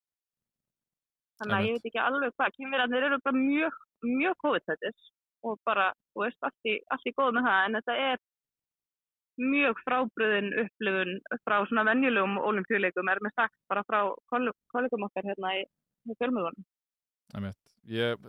Þannig 1.42 1.58
að 1.58 1.66
ég 1.68 1.78
veit 1.78 1.88
ekki 1.90 2.02
alveg 2.04 2.36
hvað, 2.38 2.54
kynverðarnir 2.58 3.08
eru 3.08 3.18
bara 3.26 3.40
mjög, 3.42 3.80
mjög 4.06 4.36
COVID-hættis 4.46 5.08
og 5.50 5.58
bara, 5.66 5.88
þú 6.14 6.26
veist, 6.26 6.38
allt 6.46 6.70
í, 6.70 6.76
í 6.78 7.14
góð 7.18 7.34
með 7.38 7.48
það, 7.50 7.64
en 7.66 7.78
þetta 7.80 7.98
er 8.12 8.22
mjög 9.42 9.80
frábriðin 9.88 10.52
upplifun 10.62 11.14
frá 11.48 11.58
svona 11.66 11.86
venjulegum 11.88 12.38
olimpíuleikum 12.38 13.10
er 13.10 13.22
með 13.26 13.34
sagt 13.40 13.58
bara 13.72 13.84
frá 13.88 14.00
koll- 14.30 14.54
kollegum 14.74 15.08
okkar 15.08 15.26
hérna 15.26 15.56
í, 15.58 15.64
í 16.06 16.18
fjölmjögunum. 16.20 16.68
Einmitt. 17.34 17.76
Ég, 17.90 18.22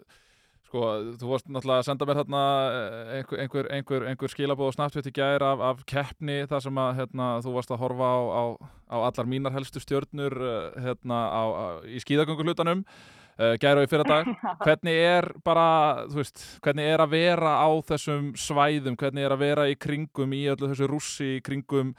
sko, 0.72 0.82
þú 1.20 1.28
varst 1.28 1.48
náttúrulega 1.52 1.82
að 1.82 1.88
senda 1.90 2.06
mér 2.08 2.18
þarna 2.22 2.42
eh, 2.72 3.14
einhver, 3.18 3.40
einhver, 3.44 3.70
einhver, 3.76 4.04
einhver 4.08 4.32
skilabóð 4.32 4.70
og 4.70 4.76
snabbt 4.76 5.08
í 5.08 5.14
gær 5.14 5.44
af, 5.44 5.64
af 5.68 5.82
keppni 5.88 6.42
þar 6.48 6.64
sem 6.64 6.78
að 6.80 6.92
hérna, 7.00 7.26
þú 7.44 7.56
varst 7.58 7.74
að 7.74 7.82
horfa 7.82 8.08
á, 8.08 8.20
á, 8.32 8.44
á 8.88 8.96
allar 9.10 9.28
mínar 9.28 9.56
helstu 9.56 9.82
stjörnur 9.82 10.38
eh, 10.48 10.78
hérna, 10.86 11.18
á, 11.28 11.42
á, 11.52 11.66
í 11.84 12.00
skíðagönguhlutanum 12.00 12.86
uh, 12.86 13.54
gær 13.60 13.82
og 13.82 13.86
í 13.86 13.90
fyrra 13.92 14.08
dag. 14.08 14.32
Hvernig 14.64 15.04
er 15.12 15.28
bara, 15.44 15.68
þú 16.08 16.22
veist, 16.22 16.46
hvernig 16.64 16.88
er 16.94 17.04
að 17.04 17.14
vera 17.18 17.54
á 17.60 17.68
þessum 17.92 18.32
svæðum, 18.38 18.96
hvernig 19.00 19.28
er 19.28 19.36
að 19.36 19.44
vera 19.44 19.68
í 19.68 19.76
kringum 19.76 20.36
í 20.36 20.46
öllu 20.54 20.72
þessu 20.72 20.88
rússi, 20.90 21.30
í 21.36 21.44
kringum 21.44 21.92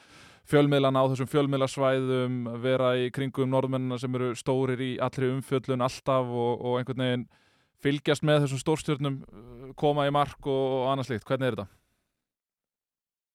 fjölmiðlana 0.50 1.06
á 1.06 1.10
þessum 1.14 1.30
fjölmiðlasvæðum, 1.32 2.42
vera 2.66 2.96
í 3.00 3.08
kringum 3.16 3.54
norðmennina 3.54 4.02
sem 4.02 4.18
eru 4.18 4.34
stórir 4.36 4.82
í 4.84 4.92
allri 5.02 5.30
umfjöllun 5.32 5.86
alltaf 5.86 6.28
og, 6.28 6.58
og 6.58 6.82
einhvern 6.82 7.06
veginn 7.06 7.30
fylgjast 7.84 8.26
með 8.28 8.44
þessum 8.46 8.62
stórstjörnum, 8.64 9.22
uh, 9.28 9.72
koma 9.80 10.08
í 10.10 10.14
mark 10.16 10.50
og, 10.50 10.76
annað 10.94 11.10
slíkt. 11.12 11.28
Hvernig 11.30 11.50
er 11.52 11.58
þetta? 11.58 11.70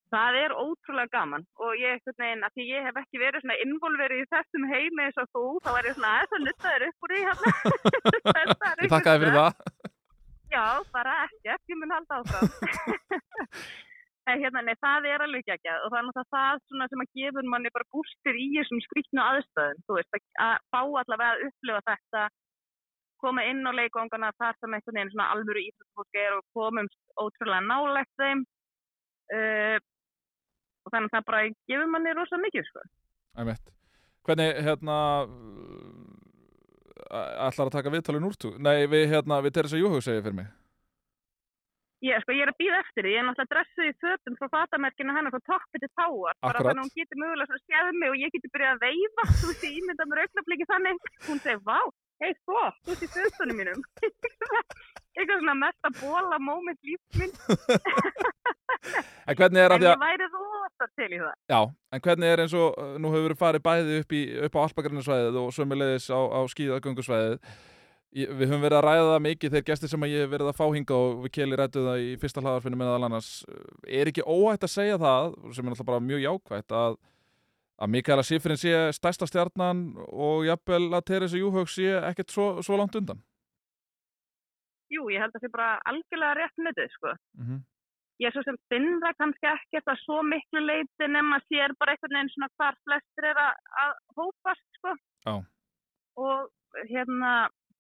Það 0.08 0.36
er 0.40 0.52
ótrúlega 0.56 1.12
gaman 1.12 1.42
og 1.60 1.74
ég 1.76 1.98
veginn, 2.16 2.44
að 2.46 2.54
því 2.56 2.64
ég 2.70 2.86
hef 2.88 2.96
ekki 2.96 3.18
verið 3.20 3.42
svona 3.44 3.56
involverið 3.60 4.22
í 4.22 4.28
þessum 4.32 4.64
heimi 4.70 5.04
eins 5.04 5.18
og 5.20 5.28
þú, 5.36 5.42
þá 5.66 5.68
er 5.76 5.88
ég 5.90 5.98
svona 5.98 6.12
að 6.38 6.46
nutta 6.46 6.70
þér 6.72 6.86
upp 6.86 7.04
úr 7.04 7.12
því 7.12 7.20
hérna. 7.26 7.52
Ég 8.88 8.94
þakka 8.94 9.12
þér 9.12 9.20
fyrir 9.24 9.36
það. 9.36 9.60
Já, 10.48 10.64
bara 10.96 11.18
ekki, 11.26 11.52
ekki 11.58 11.76
mun 11.76 11.92
halda 11.92 12.22
áfram. 12.22 12.48
en 14.32 14.42
hérna, 14.42 14.62
nei, 14.64 14.74
það 14.80 15.10
er 15.12 15.24
alveg 15.26 15.52
ekki 15.58 15.72
og 15.74 15.90
það 15.92 15.98
er 16.00 16.06
náttúrulega 16.08 16.32
það 16.38 16.64
svona 16.64 16.88
sem 16.88 17.04
að 17.04 17.12
gefur 17.20 17.50
manni 17.52 17.74
bara 17.76 17.88
bústir 17.92 18.40
í 18.40 18.48
þessum 18.56 18.80
skrýtnu 18.86 19.22
aðstöðum, 19.24 19.84
þú 19.84 19.98
veist, 19.98 20.16
að- 20.16 20.44
að 20.48 20.56
fá 20.72 20.80
allavega 21.02 21.30
að 21.36 21.44
upplifa 21.50 21.84
þetta, 21.92 22.24
koma 23.22 23.44
inn 23.48 23.66
á 23.66 23.72
leikongana 23.74 24.32
þar 24.40 24.58
sem 24.58 24.74
einhvern 24.74 24.98
veginn 24.98 25.12
svona 25.14 25.30
alvöru 25.34 25.64
íþjóðfólk 25.64 26.20
er 26.22 26.36
og 26.38 26.44
komum 26.56 26.90
ótrúlega 27.18 27.64
nálægt 27.66 28.14
þeim 28.20 28.44
uh, 29.34 29.78
og 30.84 30.94
þannig 30.94 31.10
að 31.10 31.16
það 31.16 31.26
bara 31.30 31.42
gefur 31.70 31.90
manni 31.92 32.14
rosa 32.16 32.40
mikið, 32.40 32.70
sko. 32.70 32.86
Æmitt. 33.38 33.74
Hvernig, 34.28 34.62
hérna, 34.66 34.96
ætlar 37.48 37.68
að 37.68 37.74
taka 37.78 37.92
viðtalin 37.92 38.28
úrtú? 38.28 38.54
Nei, 38.60 38.86
við, 38.90 39.08
hérna, 39.12 39.42
við 39.44 39.58
Teresa 39.58 39.80
Júhug 39.80 40.04
segja 40.04 40.24
fyrir 40.24 40.40
mig. 40.42 40.48
Ég, 42.04 42.20
sko, 42.22 42.30
ég 42.36 42.44
er 42.44 42.52
að 42.52 42.60
býða 42.60 42.80
eftir 42.84 43.02
því, 43.04 43.12
ég 43.16 43.20
er 43.20 43.24
náttúrulega 43.26 43.52
dressuð 43.56 43.88
í 43.88 43.94
fötum 43.98 44.34
frá 44.38 44.50
fatamerkinu 44.52 45.14
hennar 45.16 45.32
frá 45.34 45.42
toppi 45.50 45.80
til 45.82 45.88
táar, 45.98 46.36
bara 46.44 46.60
þannig 46.62 46.76
að 46.76 46.84
hún 46.84 46.92
getur 46.94 47.18
mögulega 47.18 47.48
svona 47.48 47.64
séð 47.64 47.88
mig 47.98 48.12
og 48.12 48.20
ég 48.22 48.34
getur 48.36 48.52
byrjað 48.54 48.76
að 48.76 48.84
veifa, 48.84 49.24
þú 49.40 49.48
veist, 49.48 49.64
ég 49.66 49.80
ímynda 49.80 50.06
mér 50.06 50.20
augnabliki 50.22 50.68
þannig, 50.70 51.08
hún 51.26 51.42
segir, 51.42 51.64
vá, 51.66 51.80
hei, 52.22 52.32
svo, 52.44 52.64
þú 52.84 52.94
veist 52.94 53.04
í 53.06 53.10
fötunum 53.14 53.58
mínum, 53.62 53.82
eitthvað 55.18 55.38
svona 55.42 55.56
mesta 55.64 55.92
bóla 56.00 56.38
moment 56.42 56.80
lífsminn, 56.86 57.32
En 59.28 59.36
hvernig 59.36 59.60
er 59.60 59.72
að 59.72 59.78
en 59.78 59.82
því 59.82 59.88
að, 59.88 59.94
ég 59.94 60.02
væri 60.04 60.26
rosa 60.32 60.86
til 60.96 61.08
í 61.08 61.18
það. 61.18 61.32
já, 61.50 61.58
en 61.96 62.02
hvernig 62.04 62.30
er 62.32 62.42
eins 62.44 62.54
og, 62.56 62.76
uh, 62.78 62.92
nú 63.02 63.10
hefur 63.12 63.26
verið 63.26 63.40
farið 63.40 63.64
bæði 63.66 63.96
upp, 64.02 64.14
í, 64.14 64.20
upp 64.46 64.54
á 64.56 64.60
Alpagrinnarsvæðið 64.62 65.38
og 65.40 65.48
sömulegis 65.56 66.06
á, 66.14 66.20
á 66.20 66.40
skíðagöngusvæðið. 66.52 67.40
Við 68.18 68.44
höfum 68.48 68.62
verið 68.64 68.78
að 68.78 68.86
ræða 68.86 69.08
það 69.10 69.24
mikið 69.26 69.52
þegar 69.52 69.66
gestir 69.68 69.90
sem 69.92 70.04
að 70.06 70.12
ég 70.14 70.22
hef 70.24 70.30
verið 70.32 70.48
að 70.52 70.56
fá 70.60 70.64
hinga 70.72 70.96
og 70.96 71.18
við 71.26 71.32
keli 71.36 71.58
rættu 71.60 71.82
það 71.84 72.04
í 72.06 72.14
fyrsta 72.22 72.44
hlaðarfinni 72.44 72.78
meðal 72.80 73.08
annars. 73.08 73.28
Er 73.84 74.08
ekki 74.08 74.24
óhætt 74.24 74.64
að 74.64 74.72
segja 74.72 74.96
það, 75.02 75.34
sem 75.52 75.66
er 75.66 75.74
náttúrulega 75.74 75.90
bara 75.90 76.06
mjög 76.06 76.24
jákvætt, 76.24 76.76
að, 76.78 76.96
að 77.78 77.90
Mikaela 77.94 78.24
Sifrin 78.26 78.58
sé 78.58 78.74
stærsta 78.96 79.28
stjarnan 79.30 79.82
og 80.08 80.46
jafnvel 80.48 80.88
að 80.98 81.06
Teresa 81.10 81.38
Júhug 81.38 81.70
sé 81.70 81.94
ekkert 82.10 82.34
svo, 82.34 82.46
svo 82.66 82.78
langt 82.80 82.98
undan? 82.98 83.20
Jú, 84.92 85.08
ég 85.12 85.20
held 85.20 85.34
að 85.34 85.40
það 85.40 85.46
sé 85.46 85.52
bara 85.54 85.72
algjörlega 85.90 86.38
rétt 86.38 86.64
myndið, 86.64 86.94
sko. 86.96 87.16
Mm 87.38 87.66
Ég 88.18 88.26
er 88.26 88.34
svo 88.34 88.42
sem 88.42 88.56
finn 88.72 88.96
það 88.98 89.18
kannski 89.20 89.46
ekkert 89.46 89.90
að 89.92 90.00
svo 90.02 90.22
miklu 90.26 90.58
leiti 90.64 91.06
nema 91.06 91.36
sér 91.44 91.70
bara 91.78 91.92
einhvern 91.94 92.16
veginn 92.16 92.32
svona 92.32 92.48
hvar 92.58 92.78
flestir 92.88 93.28
er 93.30 93.38
að, 93.38 93.60
að 93.82 93.92
hópast, 94.18 94.64
sko. 94.78 94.94
Já. 95.28 95.34
Og 96.18 96.80
hérna, 96.90 97.30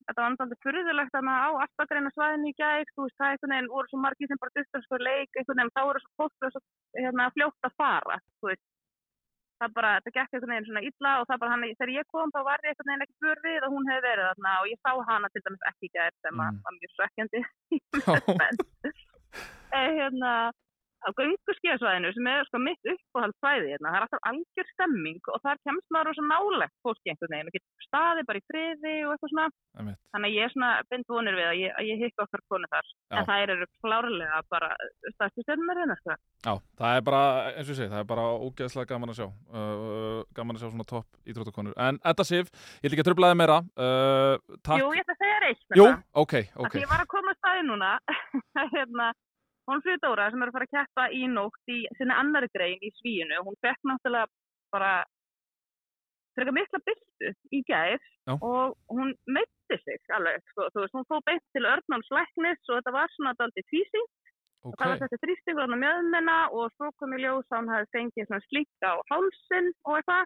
þetta 0.06 0.20
var 0.20 0.28
andaldið 0.28 0.60
fyrðulegt 0.68 1.16
þarna 1.16 1.34
á 1.42 1.48
Alpagreina 1.64 2.12
svæðinu 2.14 2.52
í 2.52 2.54
gæk, 2.54 2.94
þú 2.94 3.08
veist, 3.08 3.18
það 3.18 3.32
einhvern 3.32 3.54
veginn 3.56 3.72
voru 3.72 3.90
svo 3.90 4.02
margir 4.04 4.30
sem 4.30 4.40
bara 4.44 4.54
duttar 4.60 4.86
sko 4.86 5.00
leik, 5.02 5.30
einhvern 5.34 5.58
veginn, 5.58 5.74
þá 5.74 5.82
voru 5.88 6.04
svo 6.04 6.12
fólk 6.22 6.48
svo, 6.54 6.62
hérna, 7.00 7.30
fljótt 7.34 7.70
að 7.70 7.76
fara, 7.82 8.22
þú 8.38 8.52
veist. 8.52 8.66
Það 9.58 9.72
bara, 9.74 9.90
þetta 9.98 10.14
gekk 10.14 10.34
einhvern 10.34 10.52
veginn 10.52 10.68
svona 10.68 10.84
illa 10.88 11.12
og 11.20 11.24
það 11.28 11.40
bara 11.42 11.52
hann, 11.54 11.64
þegar 11.78 11.94
ég 11.96 12.10
kom 12.14 12.30
þá 12.34 12.40
var 12.46 12.62
ég 12.62 12.70
einhvern 12.70 12.90
veginn 12.92 13.06
ekki 13.06 13.16
fyrir 13.24 13.64
að 13.66 13.72
hún 13.74 13.88
hefði 13.90 14.04
verið 14.08 14.28
þarna 14.28 14.52
og 14.60 14.66
ég 14.70 14.78
sá 14.84 14.92
hana 15.10 15.30
til 15.34 15.42
dæmis 15.46 15.68
ekki 15.72 15.90
gæk 15.96 16.14
sem 16.22 16.34
Mm. 16.38 16.44
mm. 16.46 16.60
var 16.64 16.72
mjög 16.78 16.92
svekkjandi 16.94 17.40
eh, 19.78 19.90
hérna, 19.98 20.32
á 21.06 21.08
gönguskíðasvæðinu 21.18 22.10
sem 22.14 22.28
er 22.32 22.46
sko 22.48 22.60
mitt 22.62 22.90
uppáhaldsvæði 22.92 23.72
hérna, 23.72 23.92
það 23.92 23.98
er 23.98 24.04
alltaf 24.06 24.22
algjör 24.30 24.68
stemming 24.72 25.30
og 25.32 25.38
þar 25.44 25.60
kemst 25.66 25.88
maður 25.94 26.08
rosa 26.10 26.24
nálægt 26.26 26.76
fólki 26.86 27.12
einhvern 27.12 27.34
veginn. 27.34 27.50
Og 27.50 27.54
getur 27.56 27.86
staði 27.86 28.24
bara 28.28 28.40
í 28.40 28.46
friði 28.50 28.94
og 29.06 29.10
eitthvað 29.14 29.32
svona, 29.32 29.46
einmitt. 29.78 30.00
þannig 30.14 30.28
að 30.28 30.36
ég 30.38 30.42
er 30.48 30.54
svona 30.54 30.70
bind 30.90 31.06
vonir 31.14 31.38
við 31.38 31.46
að 31.48 31.60
ég, 31.62 31.70
ég 31.88 32.02
hikka 32.04 32.24
okkar 32.26 32.42
konu 32.50 32.70
þar. 32.72 32.86
Já. 33.08 33.16
en 33.18 33.28
það 33.28 33.44
eru 33.44 33.68
klárlega 33.84 34.38
bara 34.52 34.70
stærstu 35.14 35.44
stjórnir 35.44 35.82
hérna 35.82 35.96
sko. 36.02 36.18
Já, 36.44 36.52
það 36.82 36.90
er 36.98 37.02
bara, 37.08 37.22
eins 37.54 37.68
og 37.68 37.72
ég 37.72 37.80
segi, 37.80 37.92
það 37.94 38.02
er 38.02 38.10
bara 38.12 38.26
ógeðslega 38.48 38.90
gaman 38.92 39.12
að 39.14 39.18
sjá. 39.20 39.28
Uh, 39.54 40.20
gaman 40.36 40.58
að 40.58 40.64
sjá 40.64 40.70
svona 40.72 40.88
topp 40.92 41.08
íþróttakonur. 41.28 41.78
En 41.88 42.02
Edda 42.02 42.26
Sif, 42.26 42.52
ég 42.82 42.90
vil 42.90 42.98
ekki 42.98 43.06
þið 43.08 43.38
meira. 43.38 43.58
Uh, 43.78 44.34
Jú, 44.78 44.90
ég 44.96 45.02
ætla 45.04 45.14
að 45.14 45.22
segja 45.22 45.38
með 45.38 45.78
Jú, 45.78 45.86
ok, 46.24 46.34
ok 46.58 46.74
fyrir 49.84 50.00
Dóra 50.02 50.30
sem 50.32 50.42
er 50.42 50.50
að 50.50 50.56
fara 50.56 50.68
að 50.68 50.74
keppa 50.76 51.06
í 51.12 51.22
nótt 51.28 51.72
í 51.72 51.78
sinni 51.98 52.14
annari 52.16 52.48
grein 52.54 52.80
í 52.80 52.90
svíinu. 53.00 53.42
Hún 53.46 53.58
fekk 53.64 53.88
náttúrulega 53.88 54.28
bara 54.72 54.92
frekar 56.38 56.54
mikla 56.54 56.80
byrstu 56.86 57.32
í 57.56 57.60
Já. 57.68 58.34
og 58.44 58.76
hún 58.92 59.14
meitti 59.26 59.76
sig 59.84 60.00
alveg, 60.12 60.42
sko, 60.52 60.68
þú 60.72 60.82
veist, 60.82 60.94
hún 60.94 61.08
fóð 61.08 61.22
beint 61.26 61.44
til 61.56 61.64
Örnáns 61.64 62.10
læknis 62.12 62.60
og 62.68 62.76
þetta 62.76 62.92
var 62.92 63.12
svona 63.14 63.32
daldi 63.38 63.62
tvísing 63.70 64.08
og 64.66 64.74
það 64.76 64.90
var 64.90 65.00
þetta 65.02 65.20
þrýstingur 65.22 65.72
á 65.72 65.82
mjöðmina 65.84 66.36
og 66.52 66.74
svo 66.76 66.90
kom 67.00 67.14
í 67.16 67.22
ljós 67.22 67.48
að 67.48 67.58
hún 67.60 67.72
hefði 67.72 67.92
fengið 67.96 68.28
svona 68.28 68.46
slík 68.48 68.84
á 68.84 68.92
hálsin 69.10 69.70
og 69.86 69.96
eitthvað. 69.98 70.24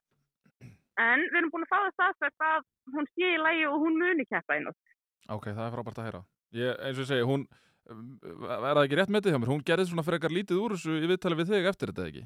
En 1.02 1.24
við 1.30 1.38
erum 1.40 1.52
búin 1.54 1.66
að 1.66 1.72
fá 1.72 1.78
það 1.78 1.94
staðfært 1.94 2.46
að 2.48 2.64
hún 2.96 3.08
sé 3.14 3.28
í 3.32 3.42
lægi 3.44 3.68
og 3.70 3.78
hún 3.84 4.00
muni 4.02 4.26
keppa 4.28 4.58
í 4.58 4.64
nótt. 4.66 4.96
Ok, 5.32 5.46
það 5.52 5.64
er 5.66 5.74
frábært 5.76 6.00
að 6.00 6.08
heyra. 6.08 6.22
Ég, 6.58 6.80
eins 6.82 6.98
og 6.98 7.04
ég 7.04 7.10
segi, 7.12 7.28
hún 7.28 7.46
er 7.90 8.62
það 8.62 8.84
ekki 8.84 8.98
rétt 9.00 9.26
hjá 9.26 9.38
mér, 9.40 9.50
hún 9.50 9.66
gerði 9.66 9.90
svona 9.90 10.06
frekar 10.06 10.32
lítið 10.34 10.62
úr 10.62 10.76
þessu 10.76 11.00
í 11.02 11.10
viðtali 11.10 11.38
við 11.40 11.52
þig 11.52 11.68
eftir 11.72 11.92
þetta 11.92 12.08
ekki 12.10 12.24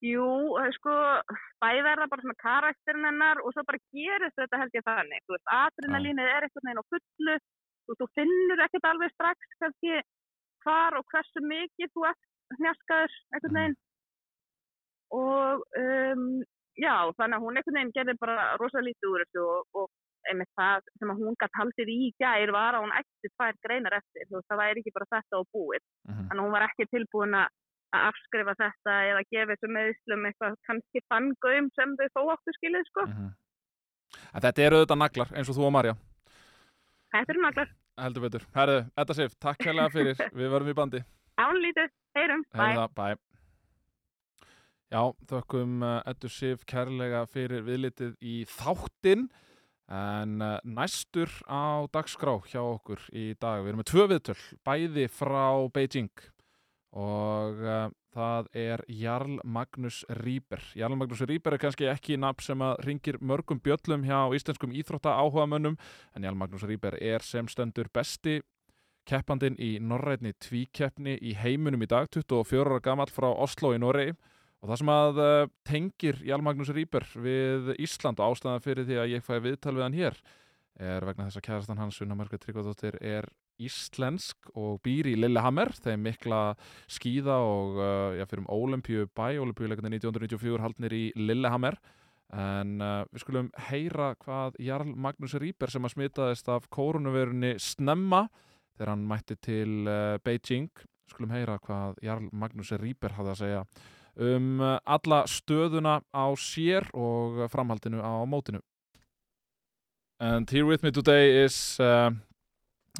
Jú, 0.00 0.56
eh, 0.56 0.70
sko, 0.78 0.92
bæði 1.60 1.90
er 1.90 2.00
það 2.00 2.12
bara 2.12 2.22
svona 2.24 2.40
karakterin 2.40 3.04
hennar 3.04 3.40
og 3.44 3.52
svo 3.52 3.64
bara 3.68 3.80
gerist 3.92 4.38
þetta 4.40 4.60
held 4.62 4.76
ég 4.78 4.86
þannig. 4.86 5.20
Þú 5.26 5.34
veist, 5.34 5.50
adrenalínið 5.56 6.30
er 6.30 6.46
einhvern 6.46 6.68
veginn 6.68 6.80
á 6.80 6.90
fullu, 6.94 7.34
þú, 7.84 7.96
þú 8.00 8.06
finnur 8.16 8.62
ekkert 8.64 8.88
alveg 8.88 9.12
strax 9.12 9.58
kannski 9.60 9.98
hvar 10.64 10.96
og 10.96 11.04
hversu 11.12 11.44
mikið 11.44 11.92
þú 11.92 12.06
ert 12.08 12.24
hnjaskaður 12.56 13.18
einhvern 13.34 13.58
veginn. 13.60 13.78
og 15.10 15.64
um, 15.82 16.24
já, 16.80 16.94
þannig 17.18 17.36
að 17.36 17.44
hún 17.44 17.60
einhvern 17.60 17.78
veginn 17.80 17.96
gerði 17.98 18.16
bara 18.24 18.56
rosa 18.62 18.80
lítið 18.80 19.12
úr 19.12 19.24
þessu 19.26 19.44
og, 19.52 19.82
og 19.82 19.88
einmitt 20.28 20.52
það 20.58 20.90
sem 20.98 21.12
hún 21.20 21.38
gætt 21.40 21.58
haldið 21.60 21.92
í 21.94 22.10
gær 22.20 22.52
var 22.56 22.76
að 22.76 22.84
hún 22.84 22.96
ætti 22.98 23.30
tvær 23.36 23.56
greinar 23.64 23.96
eftir, 24.00 24.26
þú 24.28 24.36
veist, 24.36 24.48
það 24.50 24.62
væri 24.62 24.82
ekki 24.82 24.96
bara 24.96 25.12
þetta 25.14 25.40
og 25.40 25.48
búið, 25.54 25.82
-hmm. 25.84 26.26
þannig 26.28 26.40
að 26.40 26.46
hún 26.46 26.56
var 26.56 26.66
ekki 26.68 26.88
tilbúin 26.94 27.38
að 27.40 27.48
afskrifa 27.90 28.54
þetta 28.58 28.96
eða 29.10 29.22
gefa 29.32 29.54
þessu 29.54 29.70
meðslum 29.76 30.26
eitthvað 30.28 30.58
kannski 30.68 31.02
fangauðum 31.10 31.70
sem 31.74 31.96
þau 31.98 32.08
þó 32.14 32.20
áttu 32.34 32.54
skilið 32.58 32.84
sko. 32.90 33.06
Mm 33.06 33.16
-hmm. 33.16 33.32
Þetta 34.42 34.62
eru 34.66 34.76
auðvitað 34.76 35.02
naglar 35.02 35.32
eins 35.34 35.50
og 35.50 35.56
þú 35.56 35.66
og 35.66 35.72
Marja. 35.74 35.94
Þetta 37.10 37.32
eru 37.34 37.42
naglar. 37.42 37.72
Heldur 38.00 38.22
betur. 38.22 38.44
Herðu, 38.54 38.78
Edda 39.02 39.14
Sif, 39.14 39.34
takk 39.42 39.58
kærlega 39.58 39.90
fyrir. 39.90 40.16
Við 40.38 40.52
verum 40.54 40.70
í 40.70 40.76
bandi. 40.78 41.02
Ánlítið, 41.40 41.90
heyrum, 42.16 42.44
bæ. 42.52 42.62
Hefða, 42.62 42.86
bæ. 42.96 43.06
Já, 44.90 45.02
þökkum 45.30 45.84
uh, 45.86 46.00
Eddu 46.10 46.30
Sif 46.32 46.64
kærlega 46.66 47.22
fyrir 47.30 47.62
viðlitið 47.66 48.16
í 48.26 48.40
þáttinn. 48.50 49.28
En 49.90 50.38
uh, 50.38 50.58
næstur 50.62 51.30
á 51.50 51.82
dagskrá 51.90 52.36
hjá 52.46 52.60
okkur 52.62 53.02
í 53.10 53.32
dag. 53.40 53.64
Við 53.64 53.72
erum 53.72 53.80
með 53.82 53.88
tvö 53.90 54.04
viðtöl, 54.12 54.42
bæði 54.66 55.08
frá 55.10 55.46
Beijing 55.74 56.28
og 56.90 57.58
uh, 57.62 57.88
það 58.14 58.48
er 58.58 58.82
Jarl 58.90 59.40
Magnús 59.42 60.00
Rýber. 60.22 60.62
Jarl 60.78 60.98
Magnús 60.98 61.22
Rýber 61.26 61.54
er 61.54 61.62
kannski 61.62 61.90
ekki 61.90 62.18
nafn 62.18 62.46
sem 62.46 62.62
að 62.66 62.80
ringir 62.86 63.18
mörgum 63.22 63.60
bjöllum 63.62 64.06
hjá 64.06 64.30
íslenskum 64.34 64.74
íþrótta 64.74 65.14
áhugamönnum 65.18 65.78
en 66.14 66.26
Jarl 66.26 66.38
Magnús 66.38 66.66
Rýber 66.66 66.98
er 66.98 67.26
sem 67.26 67.50
stendur 67.50 67.90
besti 67.94 68.40
keppandinn 69.10 69.58
í 69.58 69.76
norrætni 69.82 70.34
tvíkeppni 70.38 71.16
í 71.18 71.34
heiminum 71.38 71.82
í 71.82 71.88
dag, 71.90 72.10
24 72.14 72.66
ára 72.66 72.82
gammal 72.84 73.10
frá 73.10 73.30
Oslo 73.30 73.72
í 73.74 73.80
Noregi 73.82 74.14
og 74.60 74.68
það 74.68 74.80
sem 74.82 74.92
að 74.92 75.22
uh, 75.24 75.48
tengir 75.66 76.20
Jarl 76.26 76.44
Magnús 76.44 76.72
Rýber 76.76 77.06
við 77.16 77.72
Ísland 77.80 78.20
og 78.20 78.34
ástæðan 78.34 78.64
fyrir 78.64 78.88
því 78.88 79.00
að 79.00 79.12
ég 79.14 79.26
fæ 79.26 79.34
viðtal 79.40 79.76
við 79.78 79.86
hann 79.86 79.98
hér 80.00 80.22
er 80.80 81.04
vegna 81.04 81.28
þess 81.28 81.40
að 81.40 81.46
kærastan 81.46 81.80
hans 81.80 81.98
Sunna 82.00 82.16
Margrét 82.16 82.42
Tryggvadóttir 82.44 82.96
er 83.04 83.28
íslensk 83.60 84.50
og 84.56 84.80
býr 84.84 85.10
í 85.10 85.16
Lillehammer 85.18 85.72
þeim 85.76 86.06
mikla 86.08 86.40
skíða 86.90 87.36
og 87.44 87.80
uh, 87.80 88.16
já, 88.16 88.24
fyrir 88.28 88.44
um 88.46 88.52
Ólimpíu 88.54 89.08
bæ, 89.12 89.36
Ólimpíuleikandi 89.42 89.98
1994 89.98 90.64
haldnir 90.64 90.96
í 90.96 91.02
Lillehammer. 91.18 91.76
En 92.32 92.78
uh, 92.80 93.02
við 93.10 93.24
skulum 93.24 93.50
heyra 93.68 94.14
hvað 94.22 94.56
Jarl 94.62 94.94
Magnús 94.94 95.36
Rýber 95.42 95.72
sem 95.72 95.84
að 95.84 95.96
smitaðist 95.96 96.48
af 96.52 96.70
koronavirunni 96.72 97.56
snemma 97.60 98.28
þegar 98.76 98.94
hann 98.94 99.08
mætti 99.10 99.36
til 99.44 99.90
Beijing 100.24 100.70
skulum 101.10 101.34
heyra 101.34 101.58
hvað 101.60 101.98
Jarl 102.06 102.30
Magnús 102.32 102.70
Rýber 102.80 103.18
hafði 103.18 103.34
að 103.34 103.40
segja 103.42 103.64
um 104.20 104.60
uh, 104.60 104.78
alla 104.84 105.24
stöðuna 105.26 106.00
á 106.12 106.26
sér 106.36 106.84
og 106.92 107.48
framhaldinu 107.50 108.02
á 108.04 108.24
mótinu 108.28 108.60
And 110.20 110.50
here 110.50 110.66
with 110.66 110.82
me 110.82 110.90
today 110.90 111.44
is 111.44 111.80
uh, 111.80 112.10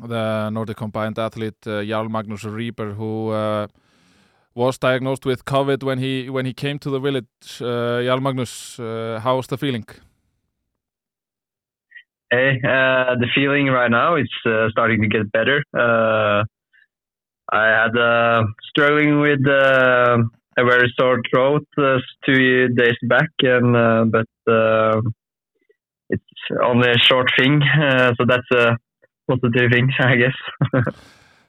the 0.00 0.48
Nordic 0.50 0.78
combined 0.78 1.18
athlete 1.18 1.66
uh, 1.66 1.80
Jarl 1.80 2.08
Magnus 2.08 2.44
Rieber, 2.44 2.94
who 2.94 3.28
uh, 3.28 3.66
was 4.54 4.78
diagnosed 4.78 5.26
with 5.26 5.44
COVID 5.44 5.82
when 5.82 5.98
he 5.98 6.30
when 6.30 6.46
he 6.46 6.54
came 6.54 6.78
to 6.78 6.88
the 6.88 6.98
village. 6.98 7.60
Uh, 7.60 8.02
Jarl 8.02 8.20
Magnus, 8.20 8.80
uh, 8.80 9.20
how's 9.22 9.46
the 9.48 9.58
feeling? 9.58 9.84
Hey, 12.30 12.60
uh, 12.64 13.16
the 13.20 13.26
feeling 13.34 13.66
right 13.66 13.90
now 13.90 14.16
is 14.16 14.30
uh, 14.46 14.70
starting 14.70 15.02
to 15.02 15.08
get 15.08 15.30
better. 15.30 15.62
Uh, 15.76 16.44
I 17.52 17.66
had 17.66 17.96
uh, 17.98 18.44
struggling 18.70 19.20
with 19.20 19.46
uh, 19.46 20.22
a 20.60 20.64
very 20.64 20.92
sore 20.98 21.20
throat 21.30 21.66
uh, 21.78 21.98
two 22.24 22.68
days 22.68 22.98
back, 23.08 23.30
and 23.40 23.76
uh, 23.76 24.04
but 24.04 24.52
uh, 24.52 25.00
it's 26.08 26.22
only 26.62 26.90
a 26.90 26.98
short 26.98 27.28
thing, 27.38 27.60
so 28.18 28.24
that's 28.26 28.50
a 28.54 28.76
positive 29.28 29.70
thing, 29.72 29.90
I 30.00 30.16
guess. 30.16 30.84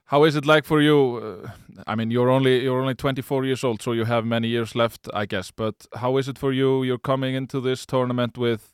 How 0.06 0.26
is 0.26 0.36
it 0.36 0.46
like 0.46 0.66
for 0.66 0.82
you? 0.82 1.50
I 1.88 1.96
mean, 1.96 2.12
you're 2.12 2.30
only 2.30 2.64
you're 2.64 2.82
only 2.82 2.96
24 2.96 3.46
years 3.46 3.64
old, 3.64 3.82
so 3.82 3.94
you 3.94 4.04
have 4.04 4.26
many 4.26 4.50
years 4.50 4.76
left, 4.76 5.08
I 5.14 5.26
guess. 5.26 5.52
But 5.52 5.88
how 5.96 6.18
is 6.18 6.28
it 6.28 6.38
for 6.38 6.52
you? 6.52 6.84
You're 6.84 6.98
coming 6.98 7.34
into 7.34 7.62
this 7.62 7.86
tournament 7.86 8.38
with 8.38 8.74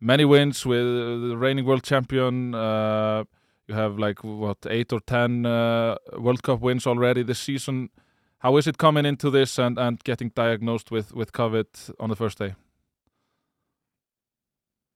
many 0.00 0.26
wins, 0.26 0.66
with 0.66 0.84
the 0.84 1.36
reigning 1.38 1.64
world 1.64 1.82
champion. 1.82 2.54
Uh, 2.54 3.24
you 3.66 3.74
have 3.74 3.98
like 3.98 4.22
what 4.22 4.58
eight 4.68 4.92
or 4.92 5.00
ten 5.00 5.46
uh, 5.46 5.96
World 6.18 6.42
Cup 6.42 6.60
wins 6.60 6.86
already 6.86 7.22
this 7.22 7.38
season. 7.38 7.88
How 8.40 8.56
is 8.58 8.66
it 8.66 8.78
coming 8.78 9.06
into 9.06 9.30
this 9.30 9.58
and, 9.58 9.78
and 9.78 10.02
getting 10.04 10.30
diagnosed 10.34 10.90
with 10.90 11.14
with 11.14 11.32
COVID 11.32 11.90
on 11.98 12.10
the 12.10 12.16
first 12.16 12.38
day? 12.38 12.54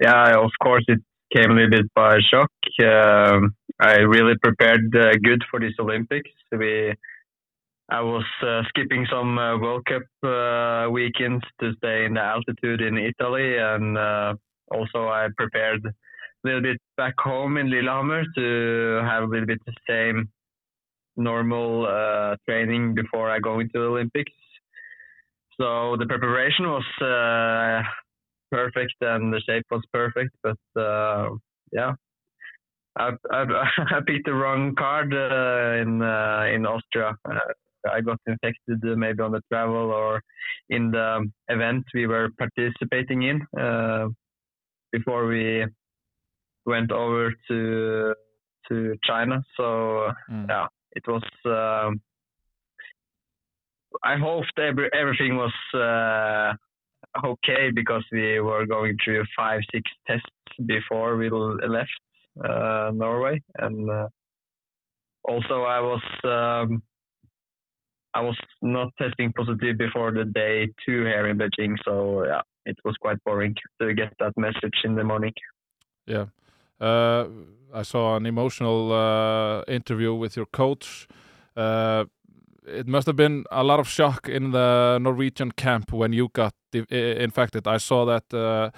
yeah, 0.01 0.35
of 0.39 0.51
course, 0.63 0.85
it 0.89 1.01
came 1.35 1.51
a 1.51 1.55
little 1.55 1.71
bit 1.71 1.95
by 1.95 2.19
shock. 2.31 2.51
Um, 2.83 3.55
I 3.81 3.99
really 3.99 4.35
prepared 4.43 4.95
uh, 4.97 5.13
good 5.23 5.45
for 5.51 5.61
this 5.61 5.75
Olympics. 5.79 6.31
We, 6.51 6.95
I 7.91 8.01
was 8.01 8.25
uh, 8.43 8.63
skipping 8.69 9.07
some 9.11 9.39
uh, 9.39 9.59
World 9.59 9.85
Cup 9.85 10.03
uh, 10.25 10.91
weekends 10.91 11.45
to 11.61 11.73
stay 11.77 12.07
in 12.07 12.15
the 12.15 12.21
altitude 12.21 12.81
in 12.81 12.97
Italy, 12.97 13.59
and 13.59 13.99
uh, 13.99 14.35
also 14.71 15.09
I 15.09 15.29
prepared 15.37 15.85
a 15.85 15.93
little 16.45 16.63
bit 16.63 16.79
back 16.97 17.15
home 17.19 17.59
in 17.59 17.71
Lillehammer 17.71 18.25
to 18.37 19.01
have 19.05 19.25
a 19.25 19.27
little 19.27 19.47
bit 19.47 19.61
the 19.67 19.75
same 19.89 20.31
normal 21.17 21.87
uh, 21.87 22.37
training 22.49 22.95
before 22.95 23.31
I 23.31 23.39
go 23.39 23.61
into 23.61 23.73
the 23.75 23.85
Olympics. 23.85 24.33
So 25.61 25.97
the 25.99 26.07
preparation 26.07 26.67
was 26.67 26.85
uh, 27.01 27.83
perfect 28.51 28.95
and 29.01 29.33
the 29.33 29.41
shape 29.41 29.65
was 29.71 29.83
perfect, 29.93 30.35
but 30.43 30.81
uh, 30.81 31.31
yeah, 31.73 31.93
I, 32.99 33.11
I, 33.31 33.43
I 33.97 34.01
picked 34.07 34.27
the 34.27 34.35
wrong 34.35 34.75
card 34.75 35.13
uh, 35.13 35.81
in 35.83 36.03
uh, 36.03 36.47
in 36.53 36.67
Austria. 36.67 37.15
Uh, 37.29 37.39
I 37.91 38.01
got 38.01 38.19
infected 38.27 38.83
uh, 38.85 38.97
maybe 38.97 39.21
on 39.23 39.33
the 39.33 39.41
travel 39.51 39.91
or 39.91 40.23
in 40.69 40.91
the 40.91 41.27
event 41.49 41.85
we 41.95 42.07
were 42.07 42.29
participating 42.39 43.23
in 43.23 43.41
uh, 43.59 44.09
before 44.93 45.27
we 45.27 45.65
went 46.67 46.91
over 46.93 47.33
to 47.49 48.15
to 48.69 48.97
China. 49.05 49.43
So 49.57 50.11
Mm. 50.31 50.49
yeah, 50.49 50.67
it 50.93 51.07
was. 51.07 51.23
Um, 51.45 52.01
I 54.03 54.17
hoped 54.17 54.59
every, 54.59 54.89
everything 54.95 55.37
was 55.37 55.53
uh, 55.75 56.55
okay 57.27 57.71
because 57.75 58.05
we 58.13 58.41
were 58.41 58.67
going 58.67 58.97
through 59.05 59.25
five, 59.37 59.61
six 59.73 59.91
tests 60.07 60.27
before 60.65 61.17
we 61.17 61.29
left 61.29 61.91
uh, 62.45 62.91
Norway, 62.95 63.43
and 63.59 63.91
uh, 63.91 64.09
also 65.25 65.63
I 65.63 65.81
was 65.81 66.03
um, 66.25 66.83
I 68.15 68.21
was 68.21 68.37
not 68.63 68.93
testing 68.99 69.33
positive 69.33 69.79
before 69.79 70.13
the 70.13 70.25
day 70.25 70.69
two 70.85 71.05
here 71.05 71.29
in 71.29 71.39
Beijing, 71.39 71.77
so 71.85 72.25
yeah, 72.25 72.43
it 72.67 72.77
was 72.85 72.97
quite 73.01 73.23
boring 73.25 73.55
to 73.81 73.95
get 73.95 74.13
that 74.19 74.33
message 74.37 74.79
in 74.85 74.95
the 74.95 75.05
morning. 75.05 75.33
Yeah. 76.07 76.27
Uh, 76.81 77.27
I 77.73 77.83
saw 77.83 78.17
an 78.17 78.27
emotional 78.27 78.93
uh, 78.93 79.63
interview 79.69 80.15
with 80.15 80.37
your 80.37 80.47
coach. 80.47 81.07
Uh, 81.57 82.07
it 82.67 82.87
must 82.89 83.07
have 83.07 83.17
been 83.17 83.45
a 83.51 83.63
lot 83.63 83.81
of 83.81 83.89
shock 83.89 84.29
in 84.29 84.53
the 84.53 84.99
Norwegian 85.01 85.53
camp 85.53 85.93
when 85.93 86.13
you 86.13 86.29
got 86.33 86.55
infected. 86.73 87.67
I 87.67 87.79
saw 87.79 88.05
that 88.07 88.33
uh, 88.33 88.71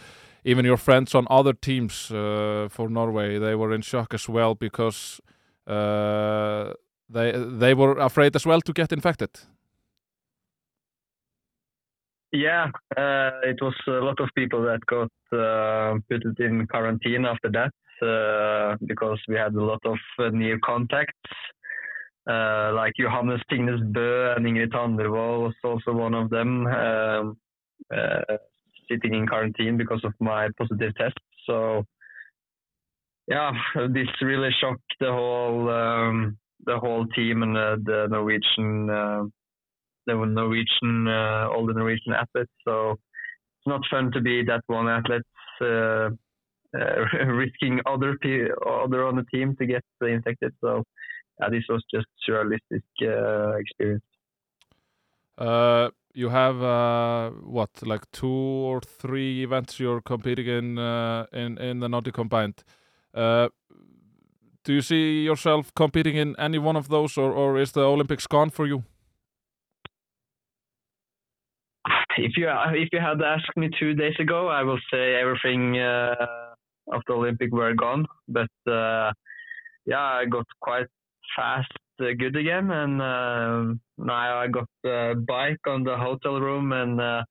even 0.44 0.64
your 0.64 0.76
friends 0.76 1.14
on 1.14 1.26
other 1.30 1.52
teams 1.52 2.10
uh, 2.10 2.68
for 2.70 2.88
Norway 2.88 3.38
they 3.38 3.54
were 3.54 3.72
in 3.72 3.82
shock 3.82 4.14
as 4.14 4.28
well 4.28 4.54
because 4.54 5.20
they 5.66 7.32
they 7.32 7.74
were 7.74 7.98
afraid 7.98 8.34
as 8.34 8.46
well 8.46 8.60
to 8.60 8.72
get 8.72 8.92
infected. 8.92 9.30
Yeah, 12.32 12.70
uh, 12.96 13.30
it 13.42 13.60
was 13.60 13.74
a 13.86 14.00
lot 14.00 14.18
of 14.18 14.30
people 14.34 14.62
that 14.62 14.80
got 14.86 15.10
uh, 15.38 15.98
put 16.08 16.40
in 16.40 16.66
quarantine 16.66 17.26
after 17.26 17.50
that 17.50 17.72
because 18.86 19.20
we 19.28 19.36
had 19.36 19.54
a 19.54 19.64
lot 19.64 19.80
of 19.84 19.98
uh, 20.18 20.28
near 20.30 20.58
contacts. 20.64 21.30
Uh, 22.28 22.72
like 22.74 22.92
Johannes 22.98 23.40
Tingnes 23.50 23.82
Bø 23.92 24.36
and 24.36 24.46
Ingrid 24.46 24.70
Tandrevold 24.70 25.42
was 25.42 25.54
also 25.64 25.92
one 25.92 26.14
of 26.14 26.30
them 26.30 26.66
um, 26.66 27.36
uh, 27.92 28.36
sitting 28.88 29.14
in 29.14 29.26
quarantine 29.26 29.76
because 29.76 30.04
of 30.04 30.12
my 30.20 30.48
positive 30.56 30.94
test. 30.94 31.18
So, 31.46 31.84
yeah, 33.26 33.50
this 33.88 34.08
really 34.20 34.50
shocked 34.60 34.94
the 35.00 35.10
whole 35.10 35.68
um, 35.68 36.38
the 36.64 36.78
whole 36.78 37.06
team 37.06 37.42
and 37.42 37.56
uh, 37.56 37.76
the 37.82 38.06
Norwegian. 38.08 38.90
Uh, 38.90 39.24
the 40.06 40.14
Norwegian, 40.14 41.06
uh, 41.06 41.48
all 41.48 41.66
the 41.66 41.74
Norwegian 41.74 42.12
athletes. 42.12 42.50
So 42.64 42.92
it's 42.92 43.66
not 43.66 43.82
fun 43.90 44.10
to 44.12 44.20
be 44.20 44.42
that 44.44 44.62
one 44.66 44.88
athlete 44.88 45.22
uh, 46.74 47.24
risking 47.26 47.80
other 47.86 48.16
pe- 48.20 48.48
other 48.66 49.06
on 49.06 49.16
the 49.16 49.24
team 49.32 49.56
to 49.56 49.66
get 49.66 49.82
infected. 50.00 50.52
So 50.60 50.84
yeah, 51.40 51.48
this 51.50 51.64
was 51.68 51.82
just 51.92 52.06
surrealistic 52.28 52.82
uh, 53.02 53.56
experience. 53.56 54.04
Uh, 55.38 55.90
you 56.14 56.28
have 56.28 56.62
uh, 56.62 57.30
what, 57.30 57.70
like 57.82 58.10
two 58.12 58.28
or 58.28 58.80
three 58.80 59.42
events 59.42 59.80
you're 59.80 60.00
competing 60.00 60.46
in 60.46 60.78
uh, 60.78 61.26
in 61.32 61.58
in 61.58 61.80
the 61.80 61.88
Nordic 61.88 62.14
combined. 62.14 62.62
Uh, 63.14 63.48
do 64.64 64.72
you 64.72 64.82
see 64.82 65.24
yourself 65.24 65.72
competing 65.74 66.16
in 66.16 66.36
any 66.38 66.58
one 66.58 66.76
of 66.76 66.88
those, 66.88 67.18
or, 67.18 67.32
or 67.32 67.58
is 67.58 67.72
the 67.72 67.80
Olympics 67.80 68.26
gone 68.26 68.50
for 68.50 68.66
you? 68.66 68.84
If 72.16 72.36
you 72.36 72.48
if 72.48 72.88
you 72.92 73.00
had 73.00 73.20
asked 73.22 73.56
me 73.56 73.70
two 73.80 73.94
days 73.94 74.14
ago, 74.20 74.48
I 74.48 74.62
will 74.62 74.78
say 74.92 75.16
everything 75.16 75.76
uh, 76.90 77.00
the 77.06 77.12
Olympic 77.12 77.52
were 77.52 77.74
gone. 77.74 78.06
But 78.28 78.50
uh, 78.66 79.12
yeah, 79.84 80.00
I 80.00 80.24
got 80.30 80.46
quite 80.60 80.86
fast 81.36 81.72
uh, 82.00 82.12
good 82.18 82.36
again, 82.36 82.70
and 82.70 83.00
uh, 83.00 83.74
now 83.98 84.38
I 84.38 84.46
got 84.48 84.68
a 84.84 85.14
bike 85.14 85.60
on 85.66 85.84
the 85.84 85.96
hotel 85.96 86.40
room, 86.40 86.72
and 86.72 87.00
uh, 87.00 87.22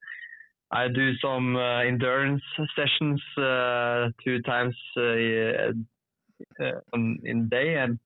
I 0.71 0.87
do 0.87 1.13
some 1.17 1.55
uh, 1.55 1.81
endurance 1.81 2.41
sessions 2.75 3.21
two 4.23 4.41
times 4.43 4.75
in 4.97 5.87
day, 7.49 7.75
and 7.75 7.99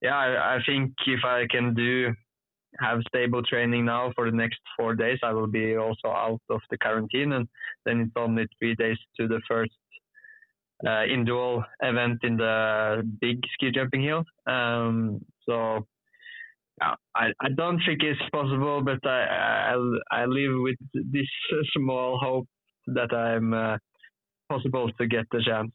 yeah, 0.00 0.16
I, 0.16 0.56
I 0.56 0.58
think 0.64 0.92
if 1.06 1.24
I 1.24 1.46
can 1.50 1.74
do 1.74 2.14
have 2.80 3.00
stable 3.08 3.42
training 3.42 3.84
now 3.84 4.12
for 4.14 4.30
the 4.30 4.36
next 4.36 4.60
four 4.76 4.94
days, 4.94 5.18
I 5.22 5.32
will 5.32 5.46
be 5.46 5.76
also 5.76 6.08
out 6.08 6.40
of 6.50 6.60
the 6.70 6.78
quarantine, 6.78 7.32
and 7.32 7.48
then 7.84 8.00
it's 8.00 8.12
only 8.16 8.46
three 8.58 8.74
days 8.74 8.98
to 9.18 9.26
the 9.26 9.40
first 9.48 9.72
uh, 10.86 11.04
indoor 11.04 11.64
event 11.82 12.18
in 12.22 12.36
the 12.36 13.02
big 13.20 13.40
ski 13.54 13.70
jumping 13.74 14.02
hill. 14.02 14.24
Um, 14.46 15.20
so 15.46 15.86
yeah, 16.80 16.94
I, 17.14 17.28
I 17.40 17.48
don't 17.56 17.80
think 17.86 18.02
it's 18.02 18.20
possible, 18.32 18.82
but 18.84 19.04
I, 19.08 19.74
I, 19.74 20.22
I 20.22 20.24
live 20.26 20.52
with 20.60 20.76
this 20.94 21.26
small 21.76 22.18
hope 22.22 22.46
that 22.86 23.12
I'm 23.12 23.52
uh, 23.52 23.78
possible 24.48 24.90
to 24.92 25.06
get 25.06 25.26
the 25.30 25.42
chance. 25.44 25.72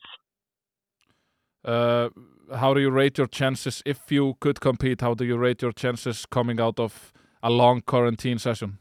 Uh, 1.66 2.10
how 2.56 2.74
do 2.74 2.82
you 2.82 2.92
rate 2.92 3.18
your 3.18 3.28
chances 3.28 3.82
if 3.86 4.12
you 4.12 4.36
could 4.40 4.60
compete? 4.60 5.02
How 5.02 5.14
do 5.14 5.26
you 5.26 5.38
rate 5.38 5.62
your 5.62 5.72
chances 5.72 6.26
coming 6.26 6.60
out 6.60 6.80
of 6.80 7.14
a 7.42 7.50
long 7.50 7.82
quarantine 7.82 8.38
session? 8.38 8.80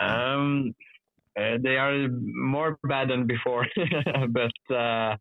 Um, 0.00 0.74
uh, 1.38 1.58
they 1.62 1.76
are 1.76 2.08
more 2.08 2.78
bad 2.84 3.10
than 3.10 3.26
before, 3.26 3.66
but 4.28 4.74
uh, 4.74 5.16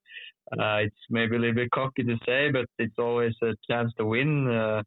uh, 0.59 0.77
it's 0.77 0.95
maybe 1.09 1.35
a 1.35 1.39
little 1.39 1.55
bit 1.55 1.71
cocky 1.71 2.03
to 2.03 2.17
say, 2.25 2.49
but 2.51 2.65
it's 2.79 2.97
always 2.99 3.33
a 3.43 3.53
chance 3.69 3.91
to 3.97 4.05
win 4.05 4.49
uh, 4.49 4.81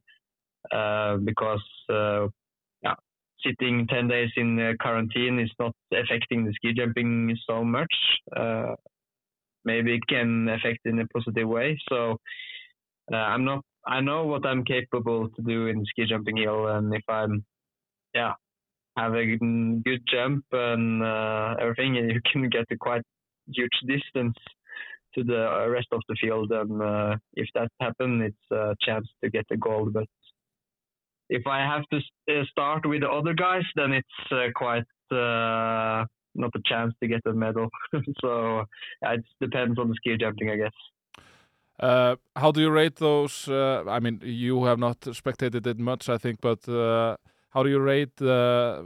uh, 0.75 1.17
because 1.19 1.63
yeah, 1.91 2.95
sitting 3.45 3.87
10 3.89 4.09
days 4.09 4.31
in 4.37 4.77
quarantine 4.81 5.39
is 5.39 5.51
not 5.59 5.73
affecting 5.93 6.45
the 6.45 6.53
ski 6.53 6.73
jumping 6.75 7.37
so 7.49 7.65
much 7.65 7.93
maybe 9.65 9.95
it 9.95 10.07
can 10.09 10.49
affect 10.49 10.81
in 10.85 11.01
a 11.01 11.07
positive 11.09 11.49
way. 11.49 11.79
So 11.89 12.19
I'm 13.13 13.45
not. 13.45 13.65
I 13.87 14.01
know 14.01 14.25
what 14.25 14.47
I'm 14.47 14.65
capable 14.65 15.29
to 15.29 15.43
do 15.43 15.67
in 15.67 15.85
ski 15.85 16.07
jumping 16.09 16.39
hill, 16.39 16.69
and 16.69 16.95
if 16.95 17.03
I'm, 17.07 17.45
yeah, 18.15 18.33
have 18.97 19.15
a 19.15 19.37
good 19.37 20.03
jump 20.11 20.45
and 20.53 21.03
uh, 21.03 21.55
everything, 21.61 21.97
and 21.99 22.11
you 22.11 22.21
can 22.33 22.49
get 22.49 22.67
a 22.71 22.77
quite 22.77 23.03
huge 23.47 23.79
distance 23.87 24.37
to 25.15 25.23
the 25.25 25.67
rest 25.69 25.89
of 25.93 26.01
the 26.09 26.17
field. 26.21 26.51
And 26.51 26.83
uh, 26.83 27.17
if 27.35 27.49
that 27.55 27.69
happens, 27.81 28.23
it's 28.31 28.51
a 28.53 28.75
chance 28.83 29.07
to 29.23 29.31
get 29.31 29.47
a 29.51 29.57
gold. 29.57 29.93
But 29.93 30.07
if 31.29 31.47
I 31.47 31.61
have 31.61 31.85
to 31.93 31.99
uh, 32.31 32.45
start 32.51 32.87
with 32.87 33.01
the 33.03 33.11
other 33.11 33.35
guys, 33.35 33.65
then 33.77 33.93
it's 33.93 34.33
uh, 34.33 34.49
quite 34.55 34.85
uh, 35.13 36.05
not 36.35 36.51
a 36.55 36.63
chance 36.65 36.93
to 37.01 37.09
get 37.09 37.21
a 37.27 37.33
medal. 37.33 37.69
so 38.21 38.65
it 39.03 39.25
depends 39.41 39.79
on 39.79 39.89
the 39.89 39.95
ski 39.95 40.17
jumping, 40.19 40.51
I 40.51 40.57
guess. 40.57 40.73
Uh, 41.81 42.17
how 42.37 42.53
do 42.53 42.61
you 42.61 42.71
rate 42.71 42.97
those? 42.97 43.49
Uh, 43.49 43.83
I 43.89 43.99
mean, 43.99 44.21
you 44.23 44.65
have 44.65 44.79
not 44.79 45.01
spectated 45.01 45.67
it 45.67 45.79
much, 45.79 46.09
I 46.09 46.19
think, 46.19 46.41
but 46.41 46.69
uh, 46.69 47.17
how 47.55 47.63
do 47.63 47.71
you 47.71 47.79
rate 47.79 48.17
the 48.17 48.85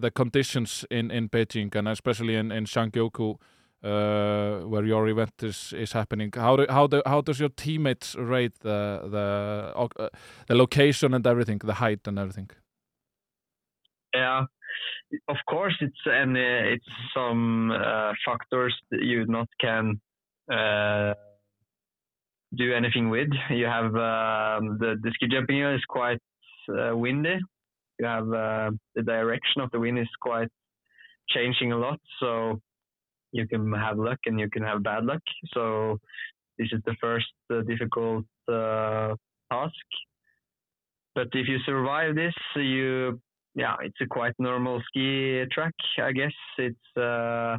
the 0.00 0.10
conditions 0.10 0.84
in 0.90 1.10
in 1.10 1.28
Beijing 1.28 1.74
and 1.76 1.88
especially 1.88 2.34
in 2.34 2.50
in 2.50 2.64
Sangyoku, 2.64 3.38
uh, 3.82 4.66
where 4.68 4.84
your 4.84 5.08
event 5.08 5.42
is 5.42 5.72
is 5.72 5.92
happening? 5.92 6.32
How 6.34 6.56
do 6.56 6.66
how 6.68 6.86
do 6.88 7.02
how 7.06 7.20
does 7.20 7.38
your 7.38 7.50
teammates 7.50 8.16
rate 8.16 8.58
the 8.60 9.00
the 9.10 9.72
uh, 9.76 10.08
the 10.48 10.54
location 10.54 11.14
and 11.14 11.26
everything, 11.26 11.58
the 11.58 11.74
height 11.74 12.06
and 12.08 12.18
everything? 12.18 12.50
Yeah, 14.12 14.46
of 15.28 15.36
course, 15.48 15.76
it's 15.80 16.02
and 16.06 16.36
it's 16.36 16.90
some 17.14 17.70
uh, 17.70 18.12
factors 18.26 18.74
that 18.90 19.02
you 19.02 19.24
not 19.26 19.48
can 19.60 20.00
uh, 20.52 21.14
do 22.54 22.72
anything 22.74 23.08
with. 23.10 23.28
You 23.50 23.66
have 23.66 23.94
um, 23.94 24.78
the 24.78 24.96
the 25.02 25.10
ski 25.14 25.28
jumping 25.28 25.62
is 25.62 25.84
quite 25.88 26.22
uh, 26.68 26.96
windy. 26.96 27.38
You 27.98 28.06
have 28.06 28.28
uh, 28.32 28.70
the 28.94 29.02
direction 29.02 29.62
of 29.62 29.70
the 29.70 29.80
wind 29.80 29.98
is 29.98 30.08
quite 30.20 30.48
changing 31.30 31.72
a 31.72 31.78
lot, 31.78 32.00
so 32.20 32.60
you 33.32 33.46
can 33.46 33.72
have 33.72 33.98
luck 33.98 34.18
and 34.26 34.38
you 34.38 34.48
can 34.50 34.62
have 34.62 34.82
bad 34.82 35.04
luck. 35.04 35.22
So 35.52 35.98
this 36.58 36.68
is 36.72 36.80
the 36.84 36.94
first 37.00 37.26
uh, 37.52 37.62
difficult 37.62 38.24
task. 38.48 39.86
But 41.14 41.28
if 41.32 41.46
you 41.48 41.58
survive 41.64 42.16
this, 42.16 42.34
you 42.56 43.20
yeah, 43.54 43.76
it's 43.82 43.96
a 44.00 44.06
quite 44.06 44.34
normal 44.38 44.82
ski 44.88 45.44
track. 45.52 45.74
I 46.02 46.12
guess 46.12 46.32
it's 46.58 46.96
uh, 46.96 47.56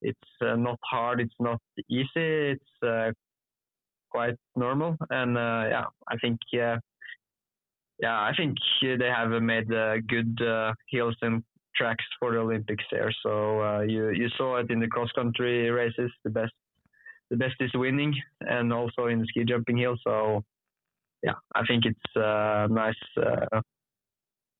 it's 0.00 0.30
uh, 0.42 0.56
not 0.56 0.78
hard. 0.84 1.20
It's 1.20 1.34
not 1.38 1.60
easy. 1.90 2.08
It's 2.54 2.82
uh, 2.82 3.10
quite 4.10 4.36
normal, 4.56 4.96
and 5.10 5.36
uh, 5.36 5.64
yeah, 5.68 5.84
I 6.08 6.16
think 6.16 6.38
yeah, 8.02 8.18
I 8.18 8.32
think 8.36 8.56
they 8.82 9.06
have 9.06 9.30
made 9.42 9.72
uh, 9.72 9.96
good 10.08 10.40
uh, 10.42 10.72
hills 10.88 11.16
and 11.22 11.42
tracks 11.76 12.04
for 12.18 12.32
the 12.32 12.38
Olympics 12.38 12.84
there. 12.90 13.12
So 13.22 13.80
you 13.82 14.10
you 14.10 14.28
saw 14.36 14.56
it 14.58 14.70
in 14.70 14.80
the 14.80 14.88
cross 14.88 15.10
country 15.12 15.70
races. 15.70 16.10
The 16.24 16.30
best 16.30 16.52
the 17.30 17.36
best 17.36 17.54
is 17.60 17.70
winning, 17.74 18.14
and 18.40 18.72
also 18.72 19.06
in 19.06 19.20
the 19.20 19.26
ski 19.26 19.44
jumping 19.44 19.78
hill. 19.78 19.96
So 20.02 20.44
yeah, 21.22 21.34
I 21.54 21.64
think 21.66 21.84
it's 21.84 22.16
a 22.16 22.68
nice 22.70 23.02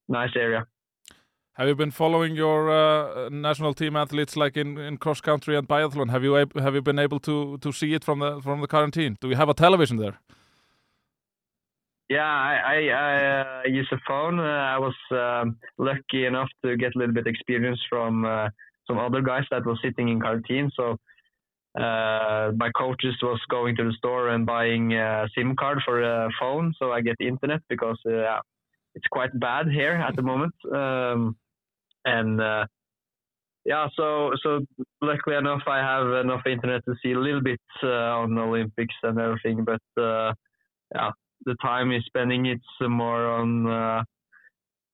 nice 0.08 0.36
area. 0.36 0.66
Have 1.54 1.68
you 1.68 1.74
been 1.74 1.90
following 1.90 2.36
your 2.36 2.70
uh, 2.70 3.28
national 3.28 3.74
team 3.74 3.96
athletes 3.96 4.36
like 4.36 4.56
in, 4.56 4.78
in 4.78 4.96
cross 4.96 5.20
country 5.20 5.56
and 5.56 5.68
biathlon? 5.68 6.10
Have 6.10 6.24
you 6.24 6.34
have 6.34 6.74
you 6.74 6.82
been 6.82 6.98
able 6.98 7.20
to 7.20 7.58
to 7.58 7.72
see 7.72 7.92
it 7.94 8.04
from 8.04 8.20
the 8.20 8.40
from 8.40 8.60
the 8.60 8.68
quarantine? 8.68 9.16
Do 9.20 9.28
we 9.28 9.34
have 9.34 9.48
a 9.48 9.54
television 9.54 9.96
there? 9.98 10.18
Yeah, 12.10 12.24
I, 12.24 12.58
I, 12.66 12.88
I 12.88 13.40
uh, 13.40 13.68
use 13.68 13.88
a 13.92 13.98
phone. 14.06 14.40
Uh, 14.40 14.42
I 14.42 14.78
was 14.78 14.96
um, 15.12 15.56
lucky 15.78 16.26
enough 16.26 16.48
to 16.64 16.76
get 16.76 16.96
a 16.96 16.98
little 16.98 17.14
bit 17.14 17.28
experience 17.28 17.78
from 17.88 18.24
uh, 18.24 18.48
some 18.88 18.98
other 18.98 19.22
guys 19.22 19.44
that 19.52 19.64
were 19.64 19.78
sitting 19.80 20.08
in 20.08 20.20
quarantine. 20.20 20.72
So 20.74 20.96
uh, 21.80 22.50
my 22.56 22.68
coaches 22.76 23.14
was 23.22 23.40
going 23.48 23.76
to 23.76 23.84
the 23.84 23.92
store 23.92 24.30
and 24.30 24.44
buying 24.44 24.92
a 24.94 25.28
SIM 25.36 25.54
card 25.54 25.82
for 25.84 26.02
a 26.02 26.28
phone, 26.40 26.74
so 26.80 26.90
I 26.90 27.00
get 27.00 27.14
internet 27.20 27.60
because 27.68 27.98
uh, 28.04 28.40
it's 28.96 29.06
quite 29.12 29.30
bad 29.38 29.68
here 29.68 29.92
at 29.92 30.16
the 30.16 30.22
moment. 30.22 30.54
Um, 30.74 31.36
and 32.04 32.40
uh, 32.40 32.66
yeah, 33.64 33.86
so 33.94 34.32
so 34.42 34.66
luckily 35.00 35.36
enough, 35.36 35.62
I 35.68 35.78
have 35.78 36.08
enough 36.24 36.42
internet 36.44 36.84
to 36.86 36.94
see 37.04 37.12
a 37.12 37.20
little 37.20 37.42
bit 37.42 37.60
on 37.84 38.36
Olympics 38.36 38.96
and 39.04 39.16
everything. 39.20 39.64
But 39.64 39.80
yeah, 40.92 41.10
the 41.44 41.54
time 41.62 41.92
is 41.92 42.04
spending 42.06 42.46
it's 42.46 42.64
more 42.80 43.26
on 43.26 43.66
uh, 43.66 44.02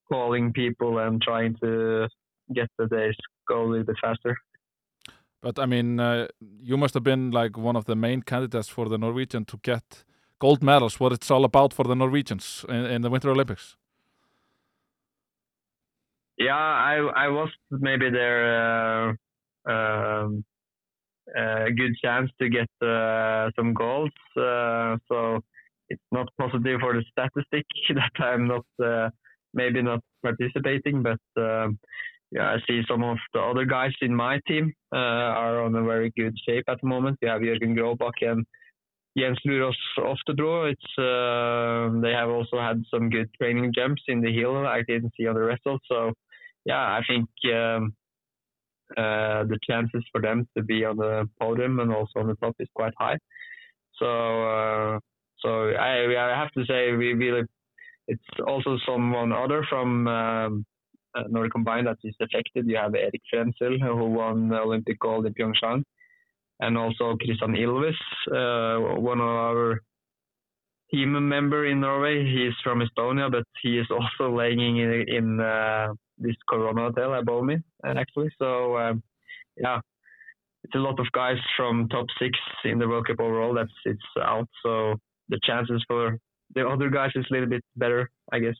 calling 0.08 0.52
people 0.52 0.98
and 0.98 1.20
trying 1.20 1.56
to 1.62 2.08
get 2.54 2.68
the 2.78 2.86
days 2.86 3.16
go 3.48 3.62
a 3.62 3.66
little 3.66 3.84
bit 3.84 3.96
faster. 4.00 4.36
But 5.42 5.58
I 5.58 5.66
mean, 5.66 6.00
uh, 6.00 6.28
you 6.60 6.76
must 6.76 6.94
have 6.94 7.04
been 7.04 7.30
like 7.30 7.56
one 7.56 7.76
of 7.76 7.84
the 7.84 7.94
main 7.94 8.22
candidates 8.22 8.68
for 8.68 8.88
the 8.88 8.98
Norwegian 8.98 9.44
to 9.46 9.58
get 9.62 10.04
gold 10.38 10.62
medals. 10.62 10.98
What 10.98 11.12
it's 11.12 11.30
all 11.30 11.44
about 11.44 11.72
for 11.72 11.84
the 11.84 11.94
Norwegians 11.94 12.64
in, 12.68 12.84
in 12.86 13.02
the 13.02 13.10
Winter 13.10 13.30
Olympics. 13.30 13.76
Yeah, 16.38 16.54
I 16.54 16.96
I 17.24 17.28
was 17.28 17.50
maybe 17.70 18.10
there 18.10 18.42
uh, 19.66 19.70
um, 19.70 20.44
a 21.34 21.70
good 21.70 21.96
chance 22.02 22.30
to 22.40 22.48
get 22.48 22.68
uh, 22.82 23.50
some 23.56 23.72
goals. 23.72 24.12
Uh, 24.36 24.98
so 25.08 25.42
it's 25.88 26.02
not 26.12 26.28
positive 26.38 26.80
for 26.80 26.94
the 26.94 27.04
statistic 27.10 27.66
that 27.94 28.24
I'm 28.24 28.46
not 28.46 28.66
uh, 28.82 29.10
maybe 29.54 29.82
not 29.82 30.00
participating, 30.22 31.02
but 31.02 31.20
um, 31.40 31.78
yeah, 32.32 32.50
I 32.54 32.56
see 32.68 32.82
some 32.88 33.04
of 33.04 33.18
the 33.32 33.40
other 33.40 33.64
guys 33.64 33.92
in 34.02 34.14
my 34.14 34.40
team 34.46 34.72
uh, 34.92 34.98
are 34.98 35.62
on 35.62 35.74
a 35.74 35.84
very 35.84 36.12
good 36.16 36.36
shape 36.46 36.64
at 36.68 36.80
the 36.80 36.88
moment. 36.88 37.18
We 37.22 37.28
have 37.28 37.40
Jürgen 37.40 37.76
Grobak 37.76 38.20
and 38.20 38.44
Jens 39.16 39.38
Luros 39.46 39.74
draw. 40.36 40.66
It's 40.66 40.98
uh, 40.98 42.00
they 42.02 42.12
have 42.12 42.28
also 42.28 42.60
had 42.60 42.82
some 42.92 43.08
good 43.08 43.30
training 43.40 43.72
jumps 43.74 44.02
in 44.08 44.20
the 44.20 44.32
hill. 44.32 44.66
I 44.66 44.82
didn't 44.86 45.12
see 45.16 45.26
on 45.26 45.34
the 45.34 45.40
results. 45.40 45.84
So 45.88 46.12
yeah, 46.64 46.82
I 46.82 47.00
think 47.08 47.28
um, 47.54 47.94
uh, 48.96 49.44
the 49.44 49.58
chances 49.68 50.04
for 50.12 50.20
them 50.20 50.46
to 50.56 50.62
be 50.62 50.84
on 50.84 50.96
the 50.96 51.28
podium 51.40 51.80
and 51.80 51.92
also 51.92 52.20
on 52.20 52.26
the 52.26 52.34
top 52.36 52.56
is 52.58 52.68
quite 52.74 52.92
high. 52.98 53.16
So 53.98 54.06
uh, 54.06 54.98
so 55.46 55.70
I 55.70 55.92
I 56.18 56.38
have 56.38 56.50
to 56.52 56.64
say 56.66 56.92
we 56.92 57.12
really 57.14 57.42
it's 58.08 58.30
also 58.46 58.78
someone 58.86 59.32
other 59.32 59.64
from 59.68 60.06
um, 60.08 60.66
uh, 61.14 61.22
Nordic 61.28 61.52
Combined 61.52 61.86
that 61.86 61.98
is 62.04 62.14
affected. 62.20 62.66
You 62.68 62.76
have 62.76 62.94
Erik 62.94 63.22
Frenzel 63.32 63.80
who 63.80 64.10
won 64.10 64.48
the 64.48 64.58
Olympic 64.58 64.98
gold 64.98 65.26
in 65.26 65.34
Pyeongchang, 65.34 65.82
and 66.60 66.78
also 66.78 67.16
Christian 67.16 67.54
Ilves, 67.54 68.00
uh, 68.30 69.00
one 69.00 69.20
of 69.20 69.28
our 69.28 69.80
team 70.90 71.28
member 71.28 71.66
in 71.66 71.80
Norway. 71.80 72.24
He's 72.24 72.54
from 72.62 72.80
Estonia, 72.80 73.30
but 73.30 73.44
he 73.62 73.78
is 73.78 73.86
also 73.90 74.34
laying 74.34 74.78
in, 74.78 75.04
in 75.08 75.40
uh, 75.40 75.88
this 76.18 76.36
Corona 76.48 76.82
hotel 76.82 77.14
above 77.14 77.44
me, 77.44 77.56
actually. 77.84 78.30
So 78.38 78.76
um, 78.78 79.02
yeah, 79.56 79.80
it's 80.64 80.74
a 80.74 80.78
lot 80.78 80.98
of 81.00 81.06
guys 81.12 81.38
from 81.56 81.88
top 81.88 82.06
six 82.20 82.38
in 82.64 82.78
the 82.78 82.88
World 82.88 83.06
Cup 83.06 83.20
overall 83.20 83.54
that's 83.54 83.72
it's 83.84 84.10
out. 84.20 84.48
So 84.62 84.96
the 85.28 85.40
chances 85.42 85.84
for 85.88 86.18
the 86.54 86.66
other 86.66 86.90
guys 86.90 87.10
is 87.14 87.26
a 87.30 87.34
little 87.34 87.48
bit 87.48 87.64
better, 87.76 88.10
I 88.32 88.38
guess. 88.38 88.54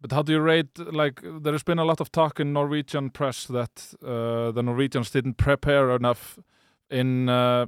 But 0.00 0.12
how 0.12 0.22
do 0.22 0.32
you 0.32 0.40
rate? 0.40 0.78
Like, 0.78 1.20
there 1.22 1.52
has 1.52 1.64
been 1.64 1.78
a 1.78 1.84
lot 1.84 2.00
of 2.00 2.12
talk 2.12 2.38
in 2.38 2.52
Norwegian 2.52 3.10
press 3.10 3.46
that 3.46 3.94
uh, 4.02 4.52
the 4.52 4.62
Norwegians 4.62 5.10
didn't 5.10 5.34
prepare 5.34 5.90
enough 5.90 6.38
in, 6.88 7.28
uh, 7.28 7.66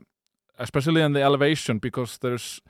especially 0.58 1.02
in 1.02 1.12
the 1.12 1.22
elevation, 1.22 1.78
because 1.78 2.18
there's 2.18 2.60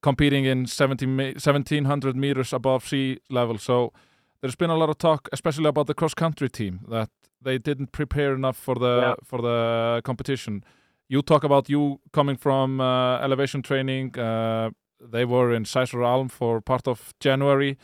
competing 0.00 0.46
in 0.46 0.66
17, 0.66 1.16
1700 1.16 2.16
meters 2.16 2.52
above 2.52 2.88
sea 2.88 3.18
level. 3.28 3.58
So 3.58 3.92
there's 4.40 4.56
been 4.56 4.70
a 4.70 4.76
lot 4.76 4.88
of 4.88 4.96
talk, 4.96 5.28
especially 5.32 5.68
about 5.68 5.86
the 5.86 5.94
cross 5.94 6.14
country 6.14 6.48
team, 6.48 6.80
that 6.88 7.10
they 7.40 7.58
didn't 7.58 7.92
prepare 7.92 8.34
enough 8.34 8.56
for 8.56 8.74
the 8.76 9.00
yeah. 9.00 9.14
for 9.24 9.42
the 9.42 10.00
competition. 10.04 10.64
You 11.12 11.20
talk 11.20 11.44
about 11.44 11.68
you 11.68 12.00
coming 12.12 12.38
from 12.38 12.80
uh, 12.80 13.18
elevation 13.20 13.62
training. 13.62 14.18
Uh, 14.18 14.70
they 14.98 15.26
were 15.26 15.52
in 15.52 15.64
Sæsur 15.64 16.02
Alm 16.02 16.30
for 16.30 16.62
part 16.62 16.88
of 16.88 17.12
January. 17.20 17.76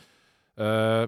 Uh, 0.57 1.05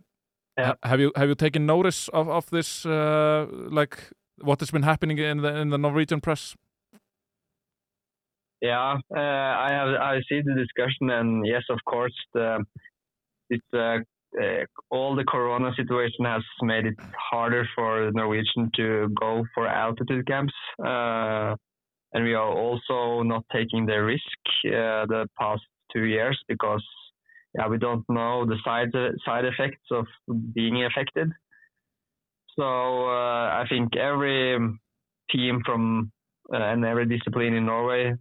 yeah. 0.56 0.74
Have 0.84 1.00
you 1.00 1.12
have 1.16 1.30
you 1.30 1.36
taken 1.36 1.66
notice 1.66 2.10
of 2.14 2.30
of 2.30 2.46
this? 2.52 2.86
Uh, 2.86 3.48
like 3.72 3.98
what 4.44 4.60
has 4.60 4.70
been 4.70 4.84
happening 4.84 5.18
in 5.18 5.42
the 5.42 5.62
in 5.62 5.70
the 5.72 5.78
Norwegian 5.78 6.22
press? 6.22 6.56
Yeah, 8.62 9.00
uh, 9.16 9.54
I 9.68 9.70
have 9.72 9.90
I 10.14 10.22
see 10.30 10.42
the 10.44 10.54
discussion, 10.54 11.10
and 11.10 11.48
yes, 11.48 11.64
of 11.72 11.80
course, 11.86 12.14
the, 12.36 12.64
it's 13.50 13.74
uh, 13.74 13.98
uh, 14.40 14.66
all 14.92 15.16
the 15.16 15.24
Corona 15.24 15.72
situation 15.76 16.26
has 16.26 16.44
made 16.62 16.86
it 16.86 17.00
harder 17.32 17.66
for 17.76 18.12
Norwegian 18.12 18.70
to 18.76 19.10
go 19.20 19.44
for 19.56 19.68
altitude 19.68 20.28
camps, 20.28 20.54
uh, 20.86 21.56
and 22.14 22.24
we 22.24 22.34
are 22.34 22.50
also 22.50 23.24
not 23.24 23.44
taking 23.52 23.86
the 23.86 24.02
risk 24.04 24.42
uh, 24.66 25.06
the 25.06 25.28
past 25.40 25.64
two 25.94 26.04
years 26.04 26.38
because 26.48 26.84
yeah, 27.56 27.68
we 27.68 27.78
don't 27.78 28.06
know 28.10 28.46
the 28.46 28.58
side 28.64 28.92
side 29.26 29.46
effects 29.46 29.88
of 29.92 30.06
being 30.54 30.84
affected. 30.86 31.32
So 32.58 32.64
uh, 32.64 33.62
I 33.62 33.66
think 33.70 33.96
every 33.96 34.58
team 35.30 35.62
from 35.66 36.12
uh, 36.54 36.58
and 36.58 36.86
every 36.86 37.06
discipline 37.06 37.54
in 37.54 37.66
Norway, 37.66 38.14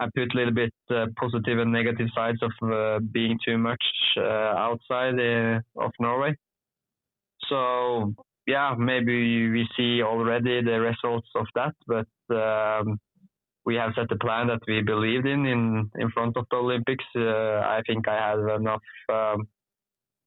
I 0.00 0.06
put 0.14 0.32
a 0.34 0.36
little 0.36 0.54
bit 0.54 0.72
uh, 0.90 1.06
positive 1.16 1.58
and 1.58 1.70
negative 1.70 2.08
sides 2.14 2.38
of 2.42 2.52
uh, 2.62 3.00
being 3.12 3.38
too 3.44 3.58
much 3.58 3.82
uh, 4.16 4.54
outside 4.56 5.18
of 5.76 5.92
Norway. 6.00 6.34
So 7.48 8.14
yeah, 8.50 8.74
maybe 8.76 9.48
we 9.50 9.68
see 9.76 10.02
already 10.02 10.62
the 10.62 10.80
results 10.80 11.28
of 11.36 11.46
that, 11.54 11.74
but 11.86 12.10
um, 12.34 12.98
we 13.64 13.74
have 13.76 13.92
set 13.94 14.10
a 14.10 14.18
plan 14.18 14.48
that 14.48 14.62
we 14.66 14.82
believed 14.82 15.26
in 15.26 15.46
in, 15.46 15.90
in 15.98 16.10
front 16.10 16.36
of 16.36 16.44
the 16.50 16.56
Olympics. 16.56 17.04
Uh, 17.16 17.60
I 17.76 17.80
think 17.86 18.08
I 18.08 18.16
have 18.28 18.60
enough 18.60 18.86
um, 19.12 19.46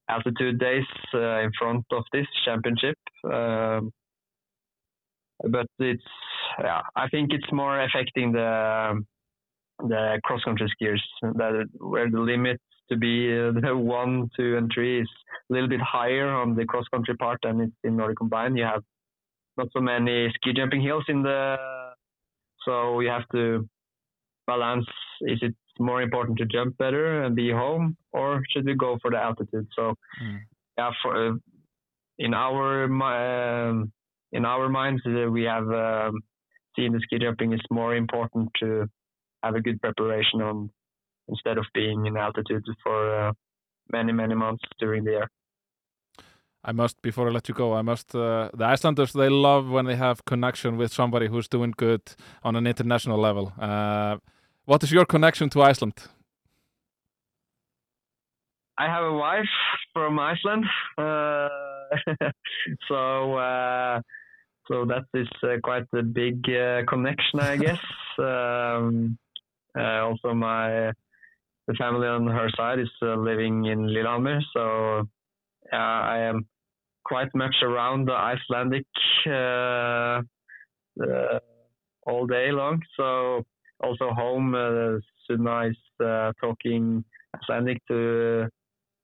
altitude 0.08 0.58
days 0.58 0.90
uh, 1.14 1.40
in 1.40 1.50
front 1.58 1.84
of 1.92 2.04
this 2.12 2.26
championship. 2.44 2.98
Um, 3.24 3.90
but 5.50 5.66
it's 5.78 6.02
yeah, 6.60 6.82
I 6.96 7.08
think 7.08 7.32
it's 7.32 7.52
more 7.52 7.80
affecting 7.86 8.32
the 8.32 9.02
the 9.80 10.20
cross 10.24 10.42
country 10.44 10.72
skiers 10.74 11.04
that 11.22 11.68
where 11.78 12.10
the 12.10 12.20
limit 12.20 12.60
to 12.90 12.96
be 12.96 13.32
uh, 13.32 13.52
the 13.52 13.76
one, 13.76 14.30
two, 14.36 14.56
and 14.56 14.70
three 14.72 15.00
is 15.00 15.08
a 15.50 15.52
little 15.52 15.68
bit 15.68 15.80
higher 15.80 16.28
on 16.28 16.54
the 16.54 16.64
cross 16.64 16.86
country 16.92 17.16
part 17.16 17.40
than 17.42 17.60
it's 17.60 17.72
in 17.84 17.96
Nordic 17.96 18.18
combined. 18.18 18.58
You 18.58 18.64
have 18.64 18.82
not 19.56 19.68
so 19.72 19.80
many 19.80 20.30
ski 20.34 20.52
jumping 20.52 20.82
hills 20.82 21.04
in 21.08 21.22
the 21.22 21.56
so 22.64 23.00
you 23.00 23.08
have 23.08 23.28
to 23.32 23.68
balance 24.46 24.86
is 25.22 25.38
it 25.42 25.54
more 25.78 26.02
important 26.02 26.38
to 26.38 26.46
jump 26.46 26.76
better 26.78 27.22
and 27.22 27.34
be 27.34 27.50
home 27.50 27.96
or 28.12 28.42
should 28.50 28.64
we 28.64 28.74
go 28.74 28.98
for 29.02 29.10
the 29.10 29.16
altitude 29.16 29.66
so 29.74 29.94
mm. 30.22 30.38
yeah 30.78 30.90
for 31.02 31.28
uh, 31.28 31.34
in 32.18 32.34
our 32.34 32.84
um, 32.84 33.92
in 34.32 34.44
our 34.44 34.68
minds 34.68 35.02
uh, 35.06 35.30
we 35.30 35.42
have 35.42 35.68
um, 35.70 36.20
seen 36.76 36.92
the 36.92 37.00
ski 37.02 37.18
jumping 37.18 37.52
is 37.52 37.60
more 37.70 37.94
important 37.94 38.48
to 38.60 38.86
have 39.42 39.54
a 39.54 39.60
good 39.60 39.80
preparation 39.80 40.40
on 40.40 40.70
instead 41.28 41.58
of 41.58 41.66
being 41.74 42.06
in 42.06 42.16
altitude 42.16 42.64
for 42.82 43.28
uh, 43.28 43.32
many 43.92 44.12
many 44.12 44.34
months 44.34 44.64
during 44.78 45.04
the 45.04 45.12
year 45.12 45.28
I 46.66 46.72
must, 46.72 47.02
before 47.02 47.28
I 47.28 47.30
let 47.30 47.46
you 47.48 47.54
go, 47.54 47.74
I 47.74 47.82
must, 47.82 48.14
uh, 48.14 48.48
the 48.54 48.64
Icelanders, 48.64 49.12
they 49.12 49.28
love 49.28 49.68
when 49.68 49.84
they 49.84 49.96
have 49.96 50.24
connection 50.24 50.78
with 50.78 50.94
somebody 50.94 51.28
who's 51.28 51.46
doing 51.46 51.74
good 51.76 52.00
on 52.42 52.56
an 52.56 52.66
international 52.66 53.18
level. 53.18 53.52
Uh, 53.60 54.16
what 54.64 54.82
is 54.82 54.90
your 54.90 55.04
connection 55.04 55.50
to 55.50 55.62
Iceland? 55.62 56.08
I 58.78 58.86
have 58.86 59.04
a 59.04 59.12
wife 59.12 59.54
from 59.92 60.18
Iceland, 60.18 60.64
uh, 60.96 61.48
so 62.88 63.36
uh, 63.36 64.00
so 64.66 64.86
that 64.86 65.04
is 65.12 65.28
uh, 65.42 65.56
quite 65.62 65.86
a 65.94 66.02
big 66.02 66.40
uh, 66.48 66.82
connection, 66.88 67.40
I 67.40 67.56
guess. 67.56 67.78
um, 68.18 69.18
also, 69.76 70.34
my 70.34 70.92
the 71.66 71.74
family 71.74 72.06
on 72.06 72.26
her 72.26 72.48
side 72.56 72.78
is 72.78 72.90
living 73.00 73.64
in 73.66 73.86
Lillehammer, 73.86 74.40
so 74.52 75.08
I 75.72 76.18
am 76.18 76.46
quite 77.04 77.34
much 77.34 77.54
around 77.62 78.06
the 78.06 78.12
Icelandic 78.12 78.86
uh, 79.26 80.22
uh, 81.02 81.38
all 82.06 82.26
day 82.26 82.50
long. 82.50 82.80
So 82.96 83.42
also 83.82 84.10
home, 84.10 84.54
uh, 84.54 84.98
so 85.26 85.36
nice 85.36 85.74
uh, 86.04 86.32
talking 86.40 87.04
Icelandic 87.42 87.78
to 87.88 88.48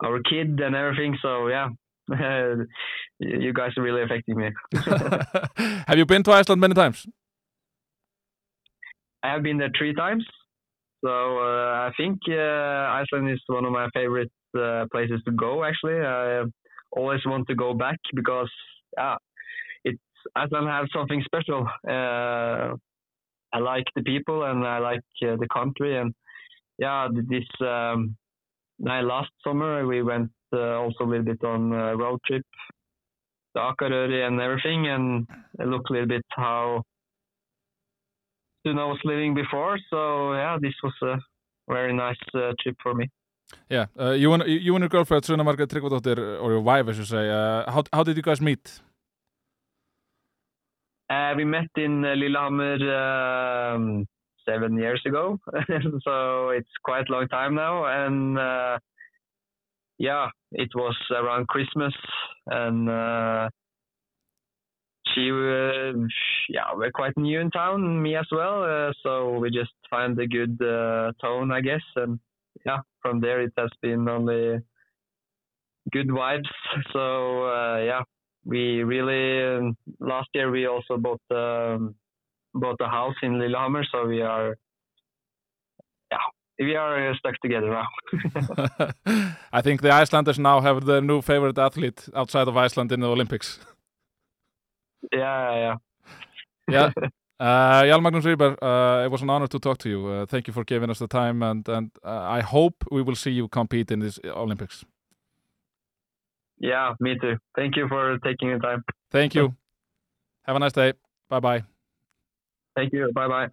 our 0.03 0.20
kid 0.29 0.61
and 0.61 0.75
everything. 0.75 1.16
So 1.23 1.49
yeah, 1.49 1.68
you 3.18 3.53
guys 3.53 3.73
are 3.77 3.83
really 3.83 4.03
affecting 4.03 4.37
me. 4.37 4.51
have 5.87 5.99
you 5.99 6.07
been 6.07 6.23
to 6.25 6.33
Iceland 6.33 6.61
many 6.61 6.75
times? 6.75 7.07
I 9.23 9.33
have 9.33 9.42
been 9.42 9.59
there 9.59 9.70
three 9.77 9.94
times. 9.94 10.25
So 11.05 11.11
uh, 11.11 11.89
I 11.89 11.93
think 11.97 12.19
uh, 12.29 12.35
Iceland 12.35 13.31
is 13.31 13.41
one 13.47 13.65
of 13.65 13.73
my 13.73 13.89
favorite 13.95 14.31
uh, 14.59 14.87
places 14.93 15.21
to 15.27 15.33
go. 15.33 15.65
Actually, 15.65 16.01
I 16.05 16.43
always 16.93 17.21
want 17.25 17.49
to 17.49 17.55
go 17.55 17.73
back 17.75 17.99
because 18.15 18.51
yeah, 18.97 19.17
it's 19.85 19.99
Iceland 20.37 20.69
has 20.69 20.89
something 20.93 21.23
special. 21.25 21.67
I 23.53 23.59
like 23.59 23.85
the 23.97 24.03
people 24.03 24.45
and 24.45 24.65
I 24.65 24.79
like 24.79 25.01
the 25.21 25.49
country 25.53 25.99
and 25.99 26.15
yeah, 26.79 27.09
this 27.13 27.45
um, 27.61 28.17
last 28.81 29.31
summer 29.45 29.87
we 29.87 30.03
went 30.03 30.31
uh, 30.53 30.79
also 30.79 31.05
a 31.05 31.07
little 31.07 31.25
bit 31.25 31.43
on 31.45 31.73
a 31.73 31.97
road 31.97 32.21
trip 32.27 32.43
to 33.57 33.61
Akureyri 33.63 34.27
and 34.27 34.41
everything 34.41 34.87
and 34.89 35.27
I 35.61 35.65
looked 35.65 35.91
a 35.91 35.93
little 35.93 36.09
bit 36.09 36.25
how 36.31 36.83
Suna 38.62 38.87
was 38.87 38.99
living 39.05 39.35
before. 39.35 39.79
So 39.90 40.35
yeah, 40.35 40.57
this 40.61 40.75
was 40.83 40.94
a 41.03 41.16
very 41.68 41.92
nice 41.92 42.23
uh, 42.35 42.53
trip 42.62 42.77
for 42.83 42.94
me. 42.94 43.09
Yeah, 43.68 43.87
uh, 43.99 44.11
you 44.11 44.33
and 44.33 44.44
you 44.46 44.75
and 44.75 44.83
your 44.83 44.88
girlfriend 44.88 45.25
Suna 45.25 45.44
Margaret 45.44 45.70
Tryggvadóttir, 45.70 46.18
or 46.40 46.53
your 46.53 46.61
wife, 46.61 46.88
as 46.88 46.99
you 46.99 47.05
say. 47.05 47.29
Uh, 47.29 47.70
how 47.70 47.83
how 47.92 48.05
did 48.05 48.16
you 48.16 48.23
guys 48.23 48.40
meet? 48.40 48.81
Uh, 51.11 51.35
we 51.37 51.44
met 51.44 51.68
in 51.77 52.05
uh, 52.05 52.14
Lillehammer 52.14 52.79
um, 53.75 54.07
seven 54.49 54.79
years 54.79 55.03
ago, 55.05 55.38
so 56.05 56.51
it's 56.51 56.70
quite 56.85 57.09
a 57.09 57.12
long 57.12 57.27
time 57.27 57.57
now. 57.57 57.85
And 57.87 58.38
uh, 58.38 58.79
yeah, 59.99 60.29
it 60.53 60.70
was 60.75 60.96
around 61.11 61.49
Christmas, 61.49 61.94
and 62.46 62.88
uh, 62.88 63.49
she, 65.14 65.31
uh, 65.31 65.92
yeah, 66.49 66.75
we're 66.75 66.90
quite 66.92 67.16
new 67.16 67.40
in 67.40 67.51
town, 67.51 68.03
me 68.03 68.16
as 68.16 68.27
well. 68.31 68.62
Uh, 68.62 68.92
so 69.03 69.38
we 69.38 69.51
just 69.51 69.73
find 69.88 70.18
a 70.18 70.27
good 70.27 70.61
uh, 70.62 71.12
tone, 71.20 71.53
I 71.53 71.61
guess, 71.61 71.83
and 71.96 72.18
yeah, 72.66 72.79
from 73.03 73.20
there 73.20 73.40
it 73.40 73.53
has 73.57 73.70
been 73.83 74.09
only 74.09 74.61
good 75.92 76.09
vibes. 76.09 76.51
So 76.92 77.44
uh, 77.44 77.79
yeah, 77.79 78.03
we 78.44 78.83
really 78.83 79.57
um, 79.57 79.77
last 79.99 80.29
year 80.35 80.51
we 80.51 80.66
also 80.66 80.96
bought 80.96 81.20
um, 81.31 81.94
bought 82.55 82.81
a 82.81 82.88
house 82.88 83.14
in 83.23 83.38
Lillehammer, 83.38 83.85
so 83.92 84.07
we 84.07 84.23
are 84.23 84.57
yeah 86.12 86.27
we 86.59 86.77
are 86.77 87.11
uh, 87.11 87.14
stuck 87.16 87.35
together 87.40 87.70
now. 87.70 87.88
I 89.53 89.62
think 89.62 89.83
the 89.83 89.90
Icelanders 89.90 90.38
now 90.38 90.61
have 90.61 90.85
the 90.85 91.01
new 91.01 91.23
favorite 91.23 91.59
athlete 91.59 92.09
outside 92.14 92.49
of 92.49 92.57
Iceland 92.57 92.92
in 92.92 93.01
the 93.01 93.09
Olympics. 93.09 93.59
Yeah, 95.13 95.55
yeah. 95.55 95.77
yeah. 96.69 96.91
Uh, 97.41 97.87
Jarl 97.87 98.03
Magnus 98.03 98.27
Rieber, 98.27 98.55
uh, 98.61 99.05
it 99.07 99.11
was 99.11 99.23
an 99.23 99.31
honor 99.31 99.47
to 99.47 99.59
talk 99.59 99.79
to 99.79 99.89
you. 99.89 100.07
Uh, 100.07 100.27
thank 100.27 100.47
you 100.47 100.53
for 100.53 100.63
giving 100.63 100.91
us 100.91 100.99
the 100.99 101.09
time, 101.09 101.43
and 101.43 101.67
and 101.69 101.91
uh, 102.05 102.37
I 102.39 102.41
hope 102.41 102.85
we 102.91 103.01
will 103.01 103.17
see 103.17 103.31
you 103.31 103.49
compete 103.49 103.91
in 103.91 104.01
this 104.01 104.21
Olympics. 104.25 104.85
Yeah, 106.59 106.93
me 107.01 107.17
too. 107.19 107.39
Thank 107.57 107.77
you 107.77 107.89
for 107.89 108.19
taking 108.19 108.53
the 108.53 108.59
time. 108.59 108.85
Thank 109.11 109.35
you. 109.35 109.55
Have 110.43 110.57
a 110.57 110.59
nice 110.59 110.73
day. 110.73 110.93
Bye 111.31 111.41
bye. 111.41 111.65
Thank 112.77 112.93
you. 112.93 113.11
Bye 113.15 113.29
bye. 113.29 113.49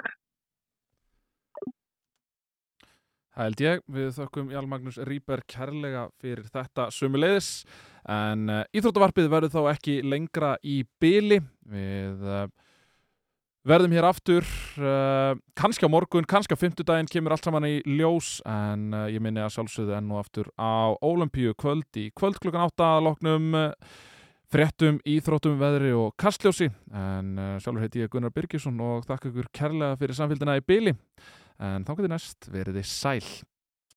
Það 3.38 3.45
held 3.45 3.60
ég, 3.62 3.82
við 3.93 4.08
þökkum 4.15 4.47
Jarl 4.50 4.65
Magnús 4.65 4.95
Rýber 5.06 5.43
kærlega 5.45 6.08
fyrir 6.17 6.47
þetta 6.50 6.88
sumuleiðis 6.89 7.67
en 8.10 8.50
uh, 8.50 8.63
Íþróttavarpið 8.73 9.28
verður 9.30 9.54
þá 9.54 9.60
ekki 9.76 9.97
lengra 10.02 10.56
í 10.65 10.80
byli 10.97 11.38
við 11.69 12.26
uh, 12.26 12.47
verðum 13.69 13.93
hér 13.93 14.10
aftur 14.10 14.50
uh, 14.82 15.38
kannski 15.54 15.86
á 15.86 15.93
morgun, 15.93 16.26
kannski 16.26 16.58
á 16.58 16.62
fymtudaginn 16.63 17.12
kemur 17.13 17.38
allt 17.38 17.45
saman 17.45 17.69
í 17.69 17.76
ljós. 17.86 18.39
En 18.41 18.89
ég 19.13 19.21
minni 19.21 19.45
að 19.45 19.54
sjálfsögðu 19.60 20.00
enn 20.00 20.12
og 20.17 20.23
aftur 20.23 20.50
á 20.58 20.97
Ólimpíu 21.06 21.54
kvöld 21.62 22.02
í 22.02 22.10
kvöld 22.17 22.41
klukkan 22.41 22.65
8 22.71 22.89
að 22.89 23.06
loknum 23.12 23.58
fréttum, 24.50 24.97
íþróttum, 25.06 25.62
veðri 25.62 25.93
og 25.93 26.15
kastljósi. 26.17 26.73
En 26.89 27.36
sjálfur 27.62 27.86
heiti 27.86 28.02
ég 28.02 28.10
Gunnar 28.10 28.34
Birgisson 28.34 28.82
og 28.82 29.06
þakka 29.06 29.30
ykkur 29.30 29.54
kærlega 29.54 30.00
fyrir 30.02 30.17
samfélgina 30.17 30.58
í 30.58 30.65
byli 30.65 30.97
en 31.63 31.86
þá 31.88 31.93
getur 31.96 32.13
næst 32.13 32.50
verið 32.54 32.80
þið 32.80 32.89
sæl 32.91 33.30